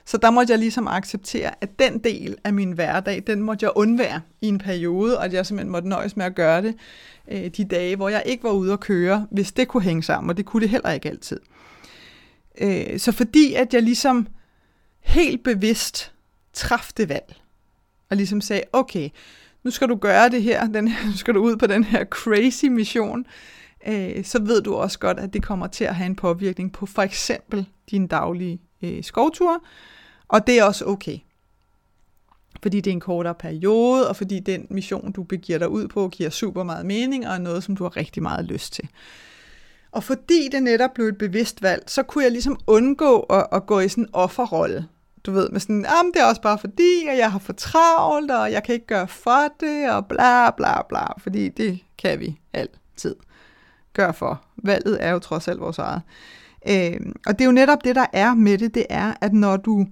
Så 0.05 0.17
der 0.17 0.31
måtte 0.31 0.51
jeg 0.51 0.59
ligesom 0.59 0.87
acceptere, 0.87 1.51
at 1.61 1.79
den 1.79 1.99
del 1.99 2.35
af 2.43 2.53
min 2.53 2.71
hverdag, 2.71 3.23
den 3.27 3.41
måtte 3.41 3.63
jeg 3.63 3.71
undvære 3.75 4.21
i 4.41 4.47
en 4.47 4.57
periode, 4.57 5.17
og 5.17 5.25
at 5.25 5.33
jeg 5.33 5.45
simpelthen 5.45 5.71
måtte 5.71 5.89
nøjes 5.89 6.17
med 6.17 6.25
at 6.25 6.35
gøre 6.35 6.61
det 6.61 6.75
øh, 7.31 7.47
de 7.47 7.65
dage, 7.65 7.95
hvor 7.95 8.09
jeg 8.09 8.23
ikke 8.25 8.43
var 8.43 8.51
ude 8.51 8.73
at 8.73 8.79
køre, 8.79 9.27
hvis 9.31 9.51
det 9.51 9.67
kunne 9.67 9.83
hænge 9.83 10.03
sammen, 10.03 10.29
og 10.29 10.37
det 10.37 10.45
kunne 10.45 10.61
det 10.61 10.69
heller 10.69 10.91
ikke 10.91 11.09
altid. 11.09 11.39
Øh, 12.61 12.99
så 12.99 13.11
fordi 13.11 13.53
at 13.53 13.73
jeg 13.73 13.83
ligesom 13.83 14.27
helt 14.99 15.43
bevidst 15.43 16.11
traf 16.53 16.89
det 16.97 17.09
valg, 17.09 17.35
og 18.09 18.17
ligesom 18.17 18.41
sagde, 18.41 18.63
okay, 18.73 19.09
nu 19.63 19.71
skal 19.71 19.89
du 19.89 19.95
gøre 19.95 20.29
det 20.29 20.43
her, 20.43 20.67
den, 20.67 20.85
nu 21.05 21.17
skal 21.17 21.33
du 21.33 21.39
ud 21.39 21.55
på 21.55 21.67
den 21.67 21.83
her 21.83 22.05
crazy 22.05 22.65
mission, 22.65 23.19
øh, 23.19 23.58
Øh, 23.87 24.25
så 24.25 24.41
ved 24.41 24.61
du 24.61 24.75
også 24.75 24.99
godt, 24.99 25.19
at 25.19 25.33
det 25.33 25.43
kommer 25.43 25.67
til 25.67 25.83
at 25.83 25.95
have 25.95 26.05
en 26.05 26.15
påvirkning 26.15 26.73
på 26.73 26.85
for 26.85 27.01
eksempel 27.01 27.65
din 27.91 28.07
daglige 28.07 28.61
øh, 28.81 29.03
skovtur, 29.03 29.63
og 30.27 30.47
det 30.47 30.59
er 30.59 30.63
også 30.63 30.85
okay. 30.85 31.17
Fordi 32.61 32.81
det 32.81 32.91
er 32.91 32.93
en 32.93 32.99
kortere 32.99 33.35
periode, 33.35 34.09
og 34.09 34.15
fordi 34.15 34.39
den 34.39 34.67
mission, 34.69 35.11
du 35.11 35.23
begiver 35.23 35.59
dig 35.59 35.69
ud 35.69 35.87
på, 35.87 36.09
giver 36.09 36.29
super 36.29 36.63
meget 36.63 36.85
mening, 36.85 37.27
og 37.27 37.33
er 37.33 37.37
noget, 37.37 37.63
som 37.63 37.75
du 37.75 37.83
har 37.83 37.97
rigtig 37.97 38.23
meget 38.23 38.45
lyst 38.45 38.73
til. 38.73 38.89
Og 39.91 40.03
fordi 40.03 40.49
det 40.51 40.63
netop 40.63 40.93
blev 40.93 41.07
et 41.07 41.17
bevidst 41.17 41.61
valg, 41.61 41.83
så 41.87 42.03
kunne 42.03 42.23
jeg 42.23 42.31
ligesom 42.31 42.59
undgå 42.67 43.19
at, 43.19 43.47
at 43.51 43.65
gå 43.65 43.79
i 43.79 43.89
sådan 43.89 44.03
en 44.03 44.09
offerrolle. 44.13 44.87
Du 45.25 45.31
ved, 45.31 45.49
med 45.49 45.59
sådan, 45.59 45.85
ah, 45.85 46.05
det 46.13 46.21
er 46.21 46.25
også 46.25 46.41
bare 46.41 46.57
fordi, 46.57 47.07
at 47.09 47.17
jeg 47.17 47.31
har 47.31 47.39
for 47.39 47.53
travlt, 47.53 48.31
og 48.31 48.51
jeg 48.51 48.63
kan 48.63 48.73
ikke 48.73 48.87
gøre 48.87 49.07
for 49.07 49.53
det, 49.59 49.91
og 49.91 50.05
bla 50.05 50.51
bla 50.51 50.81
bla, 50.89 51.19
fordi 51.19 51.49
det 51.49 51.79
kan 51.97 52.19
vi 52.19 52.39
altid 52.53 53.15
gør 53.93 54.11
for. 54.11 54.41
Valget 54.63 55.03
er 55.03 55.11
jo 55.11 55.19
trods 55.19 55.47
alt 55.47 55.59
vores 55.59 55.77
eget. 55.77 56.01
Øh, 56.67 57.13
og 57.25 57.33
det 57.39 57.41
er 57.41 57.45
jo 57.45 57.51
netop 57.51 57.83
det, 57.83 57.95
der 57.95 58.05
er 58.13 58.33
med 58.33 58.57
det, 58.57 58.75
det 58.75 58.85
er, 58.89 59.13
at 59.21 59.33
når 59.33 59.57
du 59.57 59.87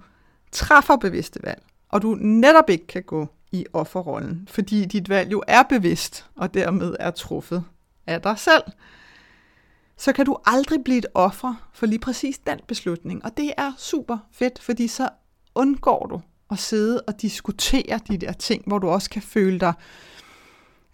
træffer 0.52 0.96
bevidste 0.96 1.40
valg, 1.42 1.62
og 1.88 2.02
du 2.02 2.16
netop 2.20 2.70
ikke 2.70 2.86
kan 2.86 3.02
gå 3.02 3.28
i 3.52 3.66
offerrollen, 3.72 4.48
fordi 4.50 4.84
dit 4.84 5.08
valg 5.08 5.32
jo 5.32 5.42
er 5.46 5.62
bevidst, 5.62 6.26
og 6.36 6.54
dermed 6.54 6.96
er 7.00 7.10
truffet 7.10 7.64
af 8.06 8.22
dig 8.22 8.38
selv, 8.38 8.62
så 9.96 10.12
kan 10.12 10.26
du 10.26 10.36
aldrig 10.46 10.84
blive 10.84 10.98
et 10.98 11.06
offer 11.14 11.68
for 11.72 11.86
lige 11.86 11.98
præcis 11.98 12.38
den 12.38 12.58
beslutning. 12.68 13.24
Og 13.24 13.36
det 13.36 13.52
er 13.56 13.72
super 13.78 14.18
fedt, 14.32 14.62
fordi 14.62 14.88
så 14.88 15.08
undgår 15.54 16.06
du 16.06 16.20
at 16.50 16.58
sidde 16.58 17.00
og 17.00 17.22
diskutere 17.22 18.00
de 18.08 18.18
der 18.18 18.32
ting, 18.32 18.62
hvor 18.66 18.78
du 18.78 18.88
også 18.88 19.10
kan 19.10 19.22
føle 19.22 19.58
dig 19.58 19.72
øh, 19.76 20.27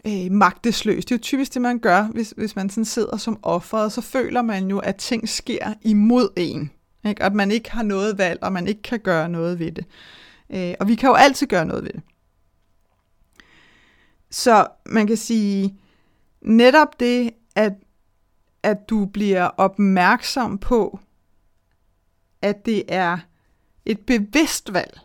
Øh, 0.07 0.33
magtesløs. 0.33 1.05
Det 1.05 1.15
er 1.15 1.17
jo 1.17 1.23
typisk 1.23 1.55
det, 1.55 1.63
man 1.63 1.79
gør, 1.79 2.03
hvis, 2.03 2.35
hvis 2.37 2.57
man 2.57 2.71
sådan 2.71 2.85
sidder 2.85 3.17
som 3.17 3.39
offer, 3.43 3.79
og 3.79 3.93
så 3.93 4.01
føler 4.01 4.43
man 4.43 4.69
jo, 4.71 4.79
at 4.79 4.97
ting 4.97 5.29
sker 5.29 5.75
imod 5.83 6.29
en. 6.37 6.71
Ikke? 7.07 7.23
At 7.23 7.35
man 7.35 7.51
ikke 7.51 7.71
har 7.71 7.83
noget 7.83 8.19
valg, 8.19 8.43
og 8.43 8.53
man 8.53 8.67
ikke 8.67 8.83
kan 8.83 9.01
gøre 9.01 9.29
noget 9.29 9.59
ved 9.59 9.73
det. 9.73 9.85
Øh, 10.51 10.75
og 10.81 10.89
vi 10.89 10.95
kan 10.95 11.09
jo 11.09 11.15
altid 11.15 11.47
gøre 11.47 11.67
noget 11.67 11.85
ved 11.85 11.93
det. 11.93 12.03
Så 14.31 14.67
man 14.87 15.07
kan 15.07 15.17
sige, 15.17 15.79
netop 16.43 17.01
det, 17.01 17.31
at, 17.55 17.73
at 18.63 18.89
du 18.89 19.07
bliver 19.07 19.45
opmærksom 19.45 20.59
på, 20.59 21.01
at 22.43 22.67
det 22.67 22.83
er 22.89 23.19
et 23.85 24.01
bevidst 24.01 24.73
valg 24.73 25.01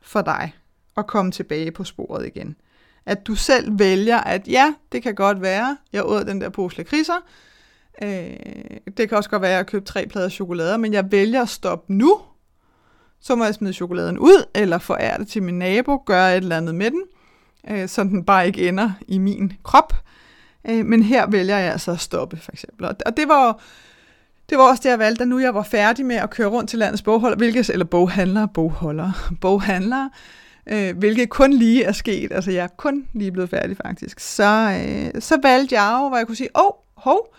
for 0.00 0.22
dig 0.22 0.52
at 0.96 1.06
komme 1.06 1.32
tilbage 1.32 1.72
på 1.72 1.84
sporet 1.84 2.26
igen. 2.26 2.56
At 3.06 3.26
du 3.26 3.34
selv 3.34 3.78
vælger, 3.78 4.18
at 4.18 4.48
ja, 4.48 4.74
det 4.92 5.02
kan 5.02 5.14
godt 5.14 5.40
være, 5.40 5.76
jeg 5.92 6.06
åd 6.06 6.24
den 6.24 6.40
der 6.40 6.48
pose 6.48 6.76
lakridser, 6.76 7.24
øh, 8.02 8.36
det 8.96 9.08
kan 9.08 9.18
også 9.18 9.30
godt 9.30 9.42
være, 9.42 9.50
at 9.50 9.56
jeg 9.56 9.66
købte 9.66 9.92
tre 9.92 10.06
plader 10.06 10.28
chokolade, 10.28 10.78
men 10.78 10.92
jeg 10.92 11.12
vælger 11.12 11.42
at 11.42 11.48
stoppe 11.48 11.92
nu, 11.92 12.20
så 13.20 13.34
må 13.34 13.44
jeg 13.44 13.54
smide 13.54 13.72
chokoladen 13.72 14.18
ud, 14.18 14.44
eller 14.54 14.78
forære 14.78 15.18
det 15.18 15.28
til 15.28 15.42
min 15.42 15.58
nabo, 15.58 16.02
gøre 16.06 16.36
et 16.36 16.42
eller 16.42 16.56
andet 16.56 16.74
med 16.74 16.90
den, 16.90 17.02
øh, 17.70 17.88
så 17.88 18.04
den 18.04 18.24
bare 18.24 18.46
ikke 18.46 18.68
ender 18.68 18.92
i 19.08 19.18
min 19.18 19.52
krop. 19.62 19.92
Øh, 20.68 20.86
men 20.86 21.02
her 21.02 21.26
vælger 21.26 21.58
jeg 21.58 21.72
altså 21.72 21.92
at 21.92 22.00
stoppe, 22.00 22.36
for 22.36 22.52
eksempel. 22.52 22.86
Og 22.86 23.16
det 23.16 23.28
var 23.28 23.60
det 24.50 24.58
var 24.58 24.64
også 24.64 24.80
det, 24.82 24.90
jeg 24.90 24.98
valgte, 24.98 25.18
da 25.18 25.24
nu 25.24 25.38
jeg 25.38 25.54
var 25.54 25.62
færdig 25.62 26.06
med 26.06 26.16
at 26.16 26.30
køre 26.30 26.48
rundt 26.48 26.70
til 26.70 26.78
landets 26.78 27.02
bogholder, 27.02 27.36
hvilket, 27.36 27.70
eller 27.70 27.84
boghandlere, 27.84 28.48
bogholder, 28.48 29.32
boghandlere, 29.40 30.10
øh, 30.66 30.98
hvilket 30.98 31.28
kun 31.28 31.52
lige 31.52 31.84
er 31.84 31.92
sket, 31.92 32.32
altså 32.32 32.50
jeg 32.50 32.64
er 32.64 32.68
kun 32.76 33.08
lige 33.12 33.32
blevet 33.32 33.50
færdig 33.50 33.76
faktisk, 33.76 34.20
så, 34.20 34.80
øh, 34.86 35.22
så 35.22 35.38
valgte 35.42 35.80
jeg 35.80 35.98
jo, 36.00 36.08
hvor 36.08 36.16
jeg 36.16 36.26
kunne 36.26 36.36
sige, 36.36 36.50
åh, 36.54 36.64
oh, 36.64 36.72
hov, 36.94 37.34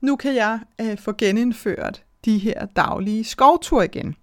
nu 0.00 0.16
kan 0.16 0.34
jeg 0.34 0.60
øh, 0.80 0.98
få 0.98 1.12
genindført 1.18 2.02
de 2.24 2.38
her 2.38 2.66
daglige 2.66 3.24
skovture 3.24 3.84
igen. 3.84 4.16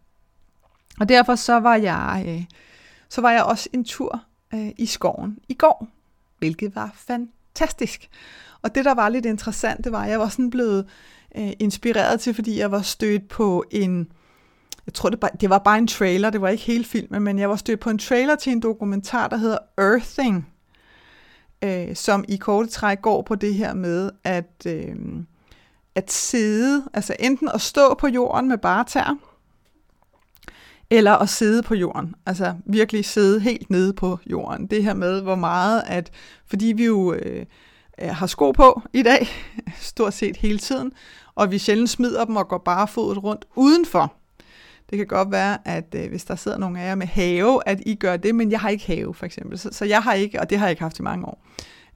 Og 1.00 1.10
derfor 1.10 1.36
så 1.36 1.60
var 1.60 1.76
jeg, 1.76 2.24
øh, 2.28 2.44
så 3.10 3.22
var 3.22 3.32
jeg 3.32 3.44
også 3.44 3.70
en 3.74 3.84
tur 3.84 4.24
øh, 4.54 4.70
i 4.78 4.86
skoven 4.86 5.38
i 5.48 5.54
går, 5.54 5.88
hvilket 6.40 6.76
var 6.76 6.92
fantastisk. 6.96 8.10
Og 8.62 8.76
det, 8.76 8.86
der 8.86 8.94
var 8.94 9.10
lidt 9.10 9.26
interessant, 9.26 9.84
det 9.84 9.92
var, 9.92 10.04
at 10.04 10.10
jeg 10.10 10.20
var 10.20 10.30
sådan 10.30 10.50
blevet 10.50 10.88
øh, 11.38 11.52
inspireret 11.60 12.20
til, 12.20 12.34
fordi 12.34 12.60
jeg 12.60 12.72
var 12.72 12.82
stødt 12.82 13.28
på 13.28 13.64
en, 13.72 14.12
jeg 14.86 14.94
tror 14.94 15.10
det, 15.10 15.20
bare, 15.20 15.32
det 15.42 15.50
var 15.50 15.58
bare 15.58 15.78
en 15.78 15.88
trailer, 15.88 16.30
det 16.30 16.42
var 16.42 16.50
ikke 16.50 16.64
hele 16.64 16.84
filmen, 16.84 17.24
men 17.24 17.40
jeg 17.40 17.50
var 17.50 17.56
stødt 17.56 17.80
på 17.80 17.90
en 17.90 18.00
trailer 18.00 18.36
til 18.36 18.52
en 18.52 18.60
dokumentar, 18.60 19.28
der 19.28 19.38
hedder 19.38 19.58
Earthing, 19.78 20.48
øh, 21.64 21.96
som 21.96 22.26
i 22.28 22.38
korte 22.38 22.70
træk 22.70 23.02
går 23.02 23.22
på 23.22 23.36
det 23.36 23.54
her 23.54 23.74
med, 23.74 24.12
at, 24.24 24.66
øh, 24.68 24.96
at 25.96 26.12
sidde, 26.12 26.84
altså 26.94 27.16
enten 27.20 27.50
at 27.54 27.62
stå 27.62 27.94
på 27.94 28.08
jorden 28.08 28.50
med 28.50 28.58
bare 28.58 28.84
tær, 28.84 29.18
eller 30.90 31.12
at 31.12 31.30
sidde 31.30 31.64
på 31.64 31.76
jorden, 31.76 32.16
altså 32.26 32.56
virkelig 32.66 33.06
sidde 33.06 33.40
helt 33.40 33.70
nede 33.70 33.94
på 33.94 34.20
jorden. 34.26 34.68
Det 34.68 34.84
her 34.84 34.94
med, 34.94 35.22
hvor 35.22 35.36
meget 35.36 35.84
at, 35.86 36.12
fordi 36.48 36.66
vi 36.66 36.86
jo 36.86 37.14
øh, 37.14 37.46
øh 38.02 38.10
har 38.10 38.28
sko 38.28 38.52
på 38.52 38.82
i 38.94 39.04
dag, 39.04 39.28
stort 39.80 40.14
set 40.14 40.38
hele 40.38 40.60
tiden, 40.60 40.92
og 41.36 41.52
vi 41.52 41.58
sjældent 41.58 41.90
smider 41.90 42.26
dem 42.26 42.36
og 42.36 42.48
går 42.48 42.58
bare 42.58 42.88
fodet 42.88 43.24
rundt 43.24 43.46
udenfor. 43.56 44.19
Det 44.90 44.98
kan 44.98 45.08
godt 45.08 45.32
være, 45.32 45.68
at 45.68 45.96
øh, 45.96 46.10
hvis 46.10 46.26
der 46.26 46.36
sidder 46.36 46.58
nogle 46.58 46.82
af 46.82 46.88
jer 46.88 46.96
med 46.96 47.08
have, 47.08 47.62
at 47.66 47.80
I 47.86 47.96
gør 47.96 48.18
det, 48.18 48.36
men 48.36 48.52
jeg 48.52 48.60
har 48.60 48.70
ikke 48.70 48.88
have, 48.88 49.14
for 49.14 49.26
eksempel. 49.26 49.60
Så, 49.60 49.70
så 49.72 49.86
jeg 49.86 50.04
har 50.04 50.14
ikke, 50.14 50.40
og 50.40 50.50
det 50.50 50.58
har 50.58 50.66
jeg 50.66 50.72
ikke 50.72 50.84
haft 50.84 51.00
i 51.00 51.02
mange 51.02 51.26
år. 51.26 51.44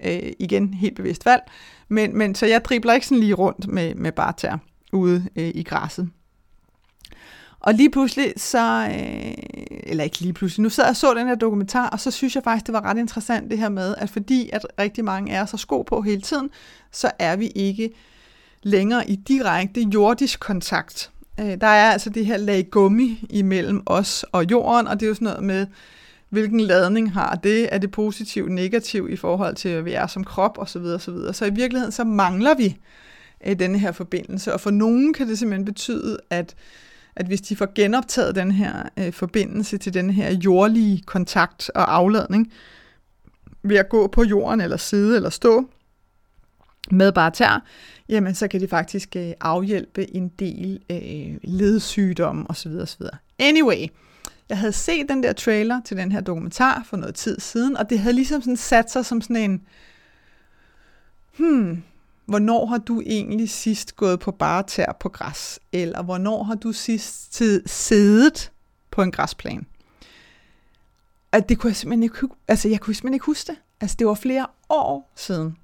Øh, 0.06 0.32
igen, 0.40 0.74
helt 0.74 0.96
bevidst 0.96 1.26
valg. 1.26 1.42
Men, 1.88 2.18
men 2.18 2.36
så 2.36 2.46
jeg 2.46 2.66
dribler 2.66 2.94
ikke 2.94 3.08
sådan 3.08 3.20
lige 3.20 3.34
rundt 3.34 3.68
med, 3.68 3.96
med 3.96 4.12
bare 4.12 4.34
tær 4.38 4.58
ude 4.94 5.28
øh, 5.36 5.52
i 5.56 5.64
græsset. 5.64 6.10
Og 7.60 7.74
lige 7.74 7.90
pludselig 7.92 8.34
så, 8.38 8.88
øh, 8.92 9.34
eller 9.84 10.04
ikke 10.04 10.20
lige 10.20 10.34
pludselig, 10.34 10.64
nu 10.64 10.70
sad 10.70 10.84
jeg 10.84 10.90
og 10.90 10.96
så 10.96 11.14
den 11.14 11.28
her 11.28 11.36
dokumentar, 11.36 11.90
og 11.90 12.00
så 12.00 12.12
synes 12.12 12.36
jeg 12.36 12.44
faktisk, 12.44 12.66
det 12.66 12.74
var 12.74 12.86
ret 12.86 12.98
interessant 12.98 13.52
det 13.52 13.58
her 13.58 13.70
med, 13.70 13.96
at 13.98 14.10
fordi 14.10 14.50
at 14.54 14.66
rigtig 14.80 15.06
mange 15.06 15.32
er 15.32 15.46
så 15.46 15.58
sko 15.58 15.82
på 15.82 16.02
hele 16.02 16.22
tiden, 16.22 16.50
så 16.92 17.12
er 17.20 17.36
vi 17.36 17.48
ikke 17.48 17.90
længere 18.64 19.10
i 19.10 19.16
direkte 19.16 19.82
jordisk 19.82 20.40
kontakt. 20.40 21.13
Øh, 21.40 21.62
der 21.62 21.68
er 21.68 21.92
altså 21.92 22.10
det 22.10 22.26
her 22.26 22.38
lag 22.38 22.68
gummi 22.72 23.26
imellem 23.30 23.84
os 23.86 24.26
og 24.32 24.52
jorden, 24.52 24.88
og 24.88 25.00
det 25.00 25.06
er 25.06 25.08
jo 25.08 25.14
sådan 25.14 25.26
noget 25.26 25.44
med, 25.44 25.68
hvilken 26.30 26.60
ladning 26.60 27.14
har 27.14 27.36
det? 27.36 27.74
Er 27.74 27.78
det 27.78 27.92
positivt, 27.92 28.52
negativt 28.52 29.12
i 29.12 29.16
forhold 29.16 29.56
til, 29.56 29.72
hvad 29.72 29.82
vi 29.82 29.94
er 29.94 30.08
som 30.08 30.24
krop 30.24 30.58
osv. 30.58 30.82
osv. 30.82 31.16
Så 31.34 31.46
i 31.46 31.54
virkeligheden 31.54 31.92
så 31.92 32.04
mangler 32.04 32.56
vi 32.56 32.78
øh, 33.48 33.60
denne 33.60 33.80
her 33.80 33.92
forbindelse, 33.92 34.54
og 34.54 34.62
for 34.62 34.72
nogen 34.72 35.14
kan 35.14 35.28
det 35.28 35.40
simpelthen 35.40 35.66
betyde, 35.66 36.18
at 36.30 36.56
at 37.16 37.26
hvis 37.26 37.42
de 37.42 37.56
får 37.56 37.74
genoptaget 37.76 38.36
den 38.36 38.52
her 38.52 38.84
øh, 38.98 39.14
forbindelse 39.14 39.78
til 39.78 39.94
den 39.94 40.10
her 40.10 40.32
jordlige 40.32 41.02
kontakt 41.06 41.72
og 41.76 41.96
afladning, 41.96 42.52
ved 43.64 43.78
at 43.78 43.90
gå 43.90 44.08
på 44.08 44.24
jorden, 44.24 44.62
eller 44.62 44.78
sidde, 44.78 45.16
eller 45.16 45.30
stå 45.30 45.70
med 46.92 47.12
bare 47.12 47.32
tær, 47.32 47.64
jamen 48.10 48.36
så 48.36 48.48
kan 48.48 48.62
det 48.62 48.70
faktisk 48.70 49.16
øh, 49.16 49.32
afhjælpe 49.42 50.16
en 50.16 50.30
del 50.30 50.80
øh, 50.90 51.38
ledsygdomme 51.44 52.46
osv. 52.50 52.72
osv. 52.72 53.02
Anyway, 53.40 53.88
jeg 54.50 54.58
havde 54.58 54.74
set 54.74 55.10
den 55.10 55.24
der 55.24 55.34
trailer 55.34 55.82
til 55.86 55.98
den 55.98 56.12
her 56.12 56.22
dokumentar 56.22 56.84
for 56.86 56.98
noget 56.98 57.16
tid 57.16 57.40
siden, 57.40 57.78
og 57.78 57.90
det 57.90 58.00
havde 58.00 58.16
ligesom 58.16 58.42
sådan 58.42 58.58
sat 58.58 58.92
sig 58.92 59.06
som 59.06 59.22
sådan 59.22 59.36
en, 59.36 59.62
hmm, 61.38 61.84
hvornår 62.26 62.66
har 62.66 62.78
du 62.78 63.02
egentlig 63.06 63.50
sidst 63.50 63.96
gået 63.96 64.20
på 64.20 64.32
bare 64.32 64.64
tær 64.64 64.98
på 65.00 65.10
græs? 65.10 65.60
Eller 65.72 66.04
hvornår 66.04 66.44
har 66.44 66.56
du 66.56 66.72
sidst 66.72 67.34
tid 67.34 67.64
siddet 67.66 68.52
på 68.92 69.02
en 69.02 69.12
græsplan? 69.12 69.66
At 71.32 71.50
det 71.50 71.60
kunne 71.60 71.70
jeg 71.70 71.76
simpelthen 71.76 72.04
ikke, 72.04 72.28
altså 72.48 72.70
jeg 72.70 72.80
kunne 72.80 72.94
simpelthen 72.94 73.14
ikke 73.14 73.26
huske 73.26 73.48
det. 73.48 73.58
Altså 73.82 73.96
det 74.00 74.08
var 74.08 74.14
flere 74.14 74.48
år 74.70 75.12
siden. 75.16 75.58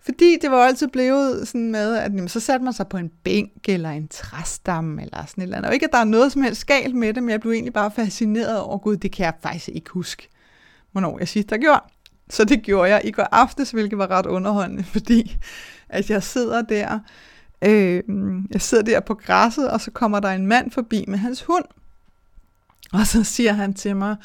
Fordi 0.00 0.38
det 0.42 0.50
var 0.50 0.56
altid 0.56 0.88
blevet 0.88 1.48
sådan 1.48 1.70
med, 1.70 1.96
at 1.96 2.12
jamen, 2.12 2.28
så 2.28 2.40
satte 2.40 2.64
man 2.64 2.72
sig 2.72 2.88
på 2.88 2.96
en 2.96 3.10
bænk 3.24 3.68
eller 3.68 3.90
en 3.90 4.08
træstamme 4.08 5.02
eller 5.02 5.26
sådan 5.26 5.42
et 5.42 5.44
eller 5.44 5.56
andet. 5.56 5.68
Og 5.68 5.74
ikke, 5.74 5.86
at 5.86 5.92
der 5.92 5.98
er 5.98 6.04
noget 6.04 6.32
som 6.32 6.42
helst 6.42 6.66
galt 6.66 6.94
med 6.94 7.14
det, 7.14 7.22
men 7.22 7.30
jeg 7.30 7.40
blev 7.40 7.52
egentlig 7.52 7.72
bare 7.72 7.90
fascineret 7.90 8.60
over, 8.60 8.78
gud, 8.78 8.96
det 8.96 9.12
kan 9.12 9.24
jeg 9.24 9.34
faktisk 9.42 9.68
ikke 9.68 9.90
huske, 9.90 10.28
hvornår 10.92 11.18
jeg 11.18 11.28
sidst 11.28 11.50
har 11.50 11.58
gjort. 11.58 11.82
Så 12.30 12.44
det 12.44 12.62
gjorde 12.62 12.90
jeg 12.90 13.00
i 13.04 13.10
går 13.10 13.28
aftes, 13.32 13.70
hvilket 13.70 13.98
var 13.98 14.10
ret 14.10 14.26
underholdende, 14.26 14.84
fordi 14.94 15.36
at 15.88 16.10
jeg 16.10 16.22
sidder 16.22 16.62
der 16.62 16.98
Øh, 17.64 18.02
jeg 18.50 18.60
sidder 18.60 18.84
der 18.84 19.00
på 19.00 19.14
græsset, 19.14 19.70
og 19.70 19.80
så 19.80 19.90
kommer 19.90 20.20
der 20.20 20.28
en 20.28 20.46
mand 20.46 20.70
forbi 20.70 21.04
med 21.08 21.18
hans 21.18 21.42
hund. 21.42 21.64
Og 22.92 23.06
så 23.06 23.24
siger 23.24 23.52
han 23.52 23.74
til 23.74 23.96
mig, 23.96 24.16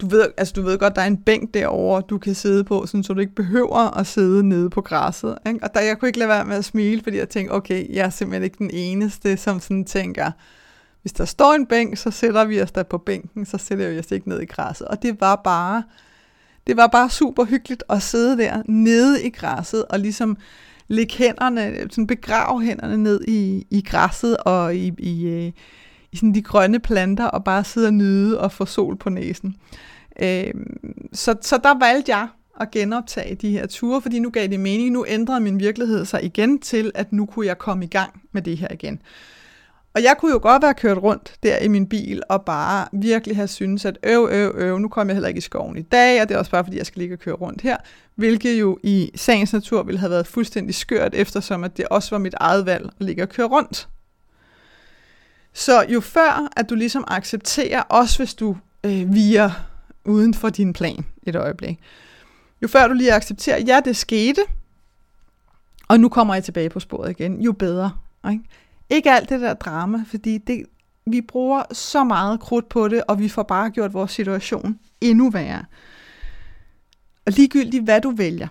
du 0.00 0.08
ved, 0.08 0.26
altså 0.36 0.52
du 0.56 0.62
ved 0.62 0.78
godt, 0.78 0.96
der 0.96 1.02
er 1.02 1.06
en 1.06 1.22
bænk 1.22 1.54
derovre, 1.54 2.02
du 2.08 2.18
kan 2.18 2.34
sidde 2.34 2.64
på, 2.64 2.86
sådan, 2.86 3.04
så 3.04 3.12
du 3.12 3.20
ikke 3.20 3.34
behøver 3.34 3.98
at 3.98 4.06
sidde 4.06 4.48
nede 4.48 4.70
på 4.70 4.80
græsset. 4.80 5.38
Ikke? 5.46 5.60
Og 5.62 5.74
der, 5.74 5.80
jeg 5.80 5.98
kunne 5.98 6.08
ikke 6.08 6.18
lade 6.18 6.28
være 6.28 6.44
med 6.44 6.56
at 6.56 6.64
smile, 6.64 7.02
fordi 7.02 7.16
jeg 7.16 7.28
tænkte, 7.28 7.52
okay, 7.52 7.94
jeg 7.94 8.06
er 8.06 8.10
simpelthen 8.10 8.44
ikke 8.44 8.58
den 8.58 8.70
eneste, 8.70 9.36
som 9.36 9.60
sådan 9.60 9.84
tænker, 9.84 10.30
hvis 11.02 11.12
der 11.12 11.24
står 11.24 11.52
en 11.52 11.66
bænk, 11.66 11.96
så 11.96 12.10
sætter 12.10 12.44
vi 12.44 12.62
os 12.62 12.72
der 12.72 12.82
på 12.82 12.98
bænken, 12.98 13.46
så 13.46 13.58
sætter 13.58 13.90
vi 13.90 13.98
os 13.98 14.10
ikke 14.10 14.28
ned 14.28 14.40
i 14.40 14.44
græsset. 14.44 14.88
Og 14.88 15.02
det 15.02 15.20
var 15.20 15.40
bare, 15.44 15.82
det 16.66 16.76
var 16.76 16.86
bare 16.86 17.10
super 17.10 17.44
hyggeligt 17.44 17.84
at 17.88 18.02
sidde 18.02 18.38
der 18.38 18.62
nede 18.68 19.24
i 19.24 19.30
græsset 19.30 19.84
og 19.84 19.98
ligesom 19.98 20.36
lægge 20.88 21.14
hænderne, 21.14 21.76
sådan 21.90 22.06
begrave 22.06 22.62
hænderne 22.62 22.96
ned 22.96 23.20
i, 23.28 23.66
i 23.70 23.82
græsset 23.86 24.36
og 24.36 24.76
i, 24.76 24.92
i, 24.98 25.26
øh, 25.26 25.52
i 26.16 26.18
sådan 26.18 26.34
de 26.34 26.42
grønne 26.42 26.80
planter 26.80 27.24
og 27.24 27.44
bare 27.44 27.64
sidde 27.64 27.86
og 27.86 27.94
nyde 27.94 28.40
og 28.40 28.52
få 28.52 28.64
sol 28.64 28.96
på 28.96 29.10
næsen. 29.10 29.56
Øh, 30.22 30.54
så, 31.12 31.34
så 31.42 31.58
der 31.62 31.78
valgte 31.78 32.16
jeg 32.16 32.28
at 32.60 32.70
genoptage 32.70 33.34
de 33.34 33.50
her 33.50 33.66
ture, 33.66 34.02
fordi 34.02 34.18
nu 34.18 34.30
gav 34.30 34.46
det 34.46 34.60
mening. 34.60 34.90
Nu 34.90 35.04
ændrede 35.08 35.40
min 35.40 35.60
virkelighed 35.60 36.04
sig 36.04 36.24
igen 36.24 36.58
til, 36.58 36.92
at 36.94 37.12
nu 37.12 37.26
kunne 37.26 37.46
jeg 37.46 37.58
komme 37.58 37.84
i 37.84 37.88
gang 37.88 38.22
med 38.32 38.42
det 38.42 38.58
her 38.58 38.68
igen. 38.70 38.98
Og 39.94 40.02
jeg 40.02 40.16
kunne 40.18 40.32
jo 40.32 40.38
godt 40.42 40.62
være 40.62 40.74
kørt 40.74 40.98
rundt 40.98 41.34
der 41.42 41.58
i 41.58 41.68
min 41.68 41.88
bil 41.88 42.22
og 42.28 42.44
bare 42.44 42.88
virkelig 42.92 43.36
have 43.36 43.48
syntes, 43.48 43.84
at 43.84 43.98
øv, 44.02 44.28
øv, 44.30 44.52
øv, 44.56 44.78
nu 44.78 44.88
kommer 44.88 45.10
jeg 45.10 45.16
heller 45.16 45.28
ikke 45.28 45.38
i 45.38 45.40
skoven 45.40 45.76
i 45.76 45.82
dag, 45.82 46.22
og 46.22 46.28
det 46.28 46.34
er 46.34 46.38
også 46.38 46.50
bare 46.50 46.64
fordi, 46.64 46.76
jeg 46.76 46.86
skal 46.86 47.00
ligge 47.00 47.14
og 47.14 47.18
køre 47.18 47.34
rundt 47.34 47.60
her, 47.60 47.76
hvilket 48.14 48.60
jo 48.60 48.78
i 48.82 49.10
sagens 49.14 49.52
natur 49.52 49.82
ville 49.82 49.98
have 49.98 50.10
været 50.10 50.26
fuldstændig 50.26 50.74
skørt, 50.74 51.14
eftersom 51.14 51.64
at 51.64 51.76
det 51.76 51.88
også 51.88 52.10
var 52.10 52.18
mit 52.18 52.34
eget 52.40 52.66
valg 52.66 52.84
at 52.84 53.06
ligge 53.06 53.22
og 53.22 53.28
køre 53.28 53.46
rundt. 53.46 53.88
Så 55.56 55.86
jo 55.88 56.00
før, 56.00 56.48
at 56.56 56.70
du 56.70 56.74
ligesom 56.74 57.04
accepterer, 57.06 57.82
også 57.82 58.18
hvis 58.18 58.34
du 58.34 58.56
øh, 58.84 59.14
virer 59.14 59.50
uden 60.04 60.34
for 60.34 60.48
din 60.48 60.72
plan 60.72 61.06
et 61.22 61.36
øjeblik, 61.36 61.80
jo 62.62 62.68
før 62.68 62.88
du 62.88 62.94
lige 62.94 63.12
accepterer, 63.12 63.58
ja, 63.58 63.80
det 63.84 63.96
skete, 63.96 64.40
og 65.88 66.00
nu 66.00 66.08
kommer 66.08 66.34
jeg 66.34 66.44
tilbage 66.44 66.70
på 66.70 66.80
sporet 66.80 67.10
igen, 67.10 67.40
jo 67.40 67.52
bedre. 67.52 67.92
Ikke? 68.30 68.44
Ikke 68.90 69.10
alt 69.10 69.28
det 69.28 69.40
der 69.40 69.54
drama, 69.54 70.04
fordi 70.08 70.38
det, 70.38 70.66
vi 71.06 71.20
bruger 71.20 71.62
så 71.72 72.04
meget 72.04 72.40
krudt 72.40 72.68
på 72.68 72.88
det, 72.88 73.02
og 73.08 73.18
vi 73.18 73.28
får 73.28 73.42
bare 73.42 73.70
gjort 73.70 73.94
vores 73.94 74.12
situation 74.12 74.78
endnu 75.00 75.30
værre. 75.30 75.64
Og 77.26 77.32
ligegyldigt 77.32 77.84
hvad 77.84 78.00
du 78.00 78.10
vælger, 78.10 78.48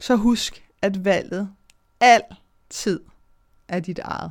så 0.00 0.16
husk, 0.16 0.64
at 0.82 1.04
valget 1.04 1.48
altid 2.00 3.00
er 3.68 3.80
dit 3.80 3.98
eget. 3.98 4.30